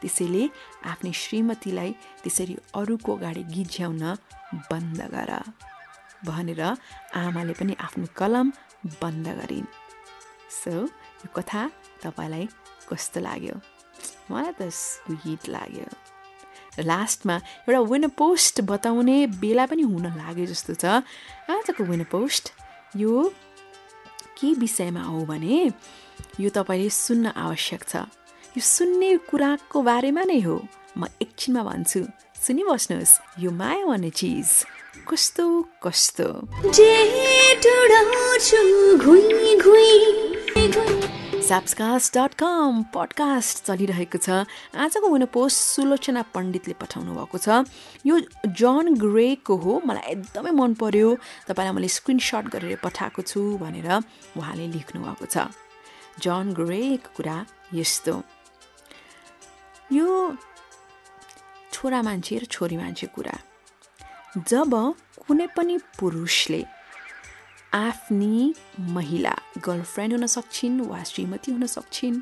त्यसैले 0.00 0.42
आफ्नै 0.90 1.12
श्रीमतीलाई 1.22 1.90
त्यसरी 2.22 2.54
अरूको 2.78 3.10
अगाडि 3.16 3.42
गिज्याउन 3.54 4.02
बन्द 4.70 5.00
गर 5.14 5.32
भनेर 6.28 6.62
आमाले 7.20 7.54
पनि 7.58 7.74
आफ्नो 7.86 8.06
कलम 8.18 8.46
बन्द 9.00 9.26
गरिन्। 9.38 9.68
सो 10.60 10.72
यो 11.22 11.28
कथा 11.36 11.62
तपाईँलाई 12.02 12.44
कस्तो 12.88 13.18
लाग्यो? 13.26 13.56
मलाई 14.30 14.52
त 14.58 14.60
स्विट 14.68 15.42
लाग्यो। 15.54 15.88
लास्टमा 16.80 17.36
एउटा 17.68 17.80
विन 17.80 18.08
पोस्ट 18.18 18.60
बताउने 18.60 19.26
बेला 19.40 19.66
पनि 19.66 19.82
हुन 19.82 20.06
लाग्यो 20.16 20.46
जस्तो 20.46 20.74
छ। 20.74 20.84
आजको 21.50 21.84
विन 21.84 22.04
पोस्ट 22.10 22.52
यो 22.96 23.32
के 24.36 24.52
विषयमा 24.54 25.02
हो 25.02 25.24
भने 25.24 25.72
यो 26.40 26.48
तपाईँले 26.50 26.88
सुन्न 26.90 27.26
आवश्यक 27.36 27.82
छ। 27.88 27.96
यो 28.56 28.60
सुन्ने 28.60 29.16
कुराको 29.28 29.82
बारेमा 29.82 30.24
नै 30.24 30.40
हो। 30.40 30.56
म 30.96 31.06
एकछिनमा 31.20 31.62
भन्छु 31.62 32.00
सुनिबस्नुहोस् 32.44 33.44
यो 33.44 33.50
माया 33.50 33.84
भन्ने 33.84 34.10
चिज। 34.10 34.48
कस्तो 35.08 35.44
कस्तो? 35.84 36.28
साप्सकास्ट 41.46 42.18
डट 42.18 42.34
कम 42.34 42.82
पडकास्ट 42.90 43.66
चलिरहेको 43.66 44.18
छ। 44.18 44.28
आजको 44.74 45.06
हुन 45.08 45.24
पोस्ट 45.30 45.58
सुलोचना 45.78 46.22
पण्डितले 46.34 46.74
पठाउनु 46.74 47.14
भएको 47.14 47.38
छ। 47.38 47.62
यो 48.02 48.14
जन 48.50 48.98
ग्रेको 48.98 49.54
हो। 49.54 49.72
मलाई 49.86 50.10
एकदमै 50.10 50.50
मन 50.50 50.74
पर्यो। 50.74 51.08
तपाईँलाई 51.46 51.74
मैले 51.74 51.88
स्क्रिनसट 51.88 52.50
गरेर 52.50 52.82
पठाएको 52.82 53.22
छु 53.22 53.40
भनेर 53.62 53.86
उहाँले 54.34 54.66
लेख्नु 54.74 54.98
भएको 55.06 55.26
छ। 55.30 55.46
जन 56.18 56.50
ग्रेको 56.50 57.14
कुरा 57.14 57.36
यस्तो। 57.78 58.14
यो 59.94 60.34
छोरा 61.72 62.02
मान्छे 62.02 62.38
र 62.38 62.44
छोरी 62.50 62.76
मान्छे 62.76 63.06
कुरा। 63.06 63.38
जब 64.50 64.72
कुनै 65.26 65.46
पनि 65.54 65.78
पुरुषले 65.78 66.60
आफ्नी 67.76 68.54
महिला 68.96 69.34
गर्लफ्रेन्ड 69.66 70.12
हुन 70.14 70.26
सक्छिन् 70.34 70.80
वा 70.90 71.02
श्रीमती 71.10 71.52
हुन 71.52 71.66
सक्छिन् 71.76 72.20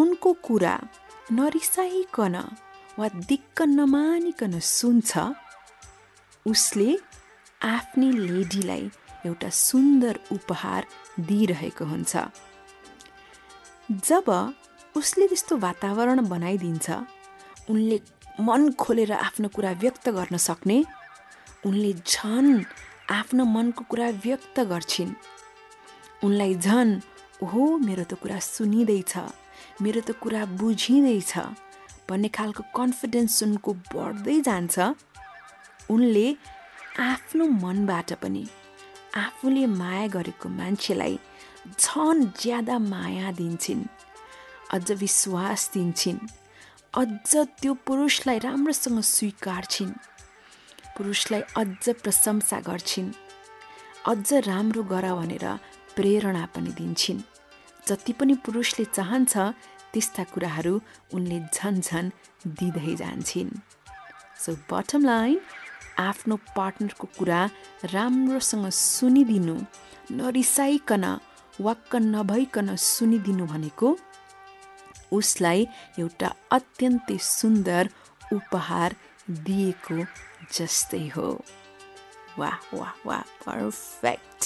उनको 0.00 0.32
कुरा 0.46 0.74
नरिसाइकन 1.38 2.36
वा 2.98 3.08
दिक्क 3.30 3.62
नमानिकन 3.78 4.58
सुन्छ 4.78 5.10
उसले 6.46 6.90
आफ्नै 7.66 8.10
लेडीलाई 8.28 8.84
एउटा 9.26 9.48
सुन्दर 9.68 10.18
उपहार 10.32 10.86
दिइरहेको 11.28 11.84
हुन्छ। 11.84 12.12
जब 14.08 14.26
उसले 14.96 15.26
त्यस्तो 15.26 15.56
वातावरण 15.66 16.18
बनाइदिन्छ 16.28 16.86
उनले 17.70 18.00
मन 18.46 18.70
खोलेर 18.82 19.12
आफ्नो 19.12 19.48
कुरा 19.54 19.72
व्यक्त 19.82 20.08
गर्न 20.18 20.36
सक्ने 20.48 20.78
उनले 21.66 21.92
झन् 22.06 22.52
आफ्नो 23.10 23.44
मनको 23.44 23.84
कुरा 23.90 24.08
व्यक्त 24.24 24.60
गर्छिन्। 24.70 25.12
उनलाई 26.24 26.54
झन् 26.54 27.00
ओहो 27.42 27.62
मेरो 27.78 28.04
त 28.04 28.14
कुरा 28.22 28.38
सुनिँदैछ 28.38 29.14
मेरो 29.82 30.00
त 30.00 30.10
कुरा 30.22 30.44
बुझिँदैछ 30.58 31.32
भन्ने 32.08 32.28
खालको 32.28 32.62
कन्फिडेन्स 32.76 33.42
उनको 33.42 33.70
बढ्दै 33.94 34.40
जान्छ। 34.40 34.76
उनले 35.90 36.26
आफ्नो 37.00 37.44
मनबाट 37.62 38.12
पनि 38.22 38.44
आफूले 39.16 39.66
माया 39.66 40.06
गरेको 40.14 40.48
मान्छेलाई 40.48 41.18
झन् 41.78 42.22
ज्यादा 42.42 42.78
माया 42.78 43.32
दिन्छन् 43.32 43.84
अझ 44.72 44.86
विश्वास 45.02 45.70
दिन्छन् 45.74 46.20
अझ 46.94 47.36
त्यो 47.60 47.72
पुरुषलाई 47.86 48.38
राम्रोसँग 48.38 49.00
स्वीकार्छिन्। 49.00 49.92
पुरुषलाई 50.96 51.42
अझ 51.56 51.88
प्रशंसा 52.02 52.58
गर्छिन्। 52.68 53.10
अझ 54.06 54.32
राम्रो 54.48 54.82
गर 54.92 55.06
भनेर 55.14 55.46
प्रेरणा 55.96 56.44
पनि 56.54 56.72
दिन्छन्। 56.78 57.20
जति 57.88 58.12
पनि 58.18 58.34
पुरुषले 58.44 58.84
चाहन्छ 58.96 59.34
त्यस्ता 59.92 60.24
कुराहरू 60.32 60.74
उनले 61.14 61.38
झन् 61.54 61.80
झन् 61.80 62.10
दिँदै 62.58 62.94
जान्छन्। 63.02 63.50
सो 64.42 64.52
बटम 64.70 65.04
लाइन 65.04 65.40
आफ्नो 65.98 66.36
पार्टनरको 66.56 67.06
कुरा 67.18 67.40
राम्रोसँग 67.94 68.68
सुनिदिनु 68.68 69.56
नरिसाइकन 70.18 71.04
वाक्क 71.60 71.92
नभइकन 72.14 72.74
सुनिदिनु 72.76 73.44
भनेको 73.46 73.88
उसलाई 75.12 75.66
एउटा 75.98 76.28
अत्यन्तै 76.56 77.18
सुन्दर 77.20 77.88
उपहार 78.32 78.96
दिएको 79.46 79.96
जस्तै 80.52 81.04
हो। 81.08 81.28
वाह 82.38 82.58
वाह 82.74 82.92
वाह 83.06 83.22
पर्फेक्ट 83.44 84.40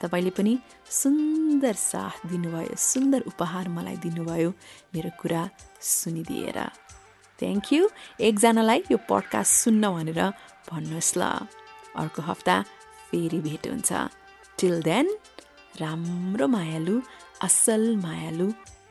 तपाईँले 0.00 0.30
पनि 0.30 0.54
सुन्दर 0.90 1.74
साथ 1.74 2.16
दिनुभयो 2.26 2.74
सुन्दर 2.76 3.20
उपहार 3.30 3.68
मलाई 3.68 3.96
दिनुभयो 3.96 4.50
मेरो 4.94 5.10
कुरा 5.20 5.42
सुनिदिएर। 5.80 6.58
थ्याङ्क 7.38 7.66
यू 7.72 7.82
एकजनालाई 8.20 8.80
यो 8.92 8.98
पडकास्ट 9.10 9.52
सुन्न 9.64 9.84
भनेर 9.96 10.20
भन्नुहोस् 10.70 11.16
ल। 11.18 11.22
अर्को 11.96 12.20
हप्ता 12.22 12.56
फेरि 13.10 13.38
भेट 13.46 13.64
हुन्छ। 13.68 13.90
टिल 14.58 14.74
देन 14.82 15.06
राम्रो 15.80 16.46
मायालु 16.48 16.96
असल 17.42 17.82
मायालु 17.96 18.48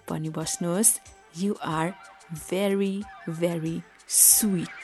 पनि 0.10 0.30
बस्नुहोस्। 0.38 0.92
You 1.44 1.52
are 1.78 1.88
very 2.50 2.96
very 3.30 3.78
sweet 4.08 4.81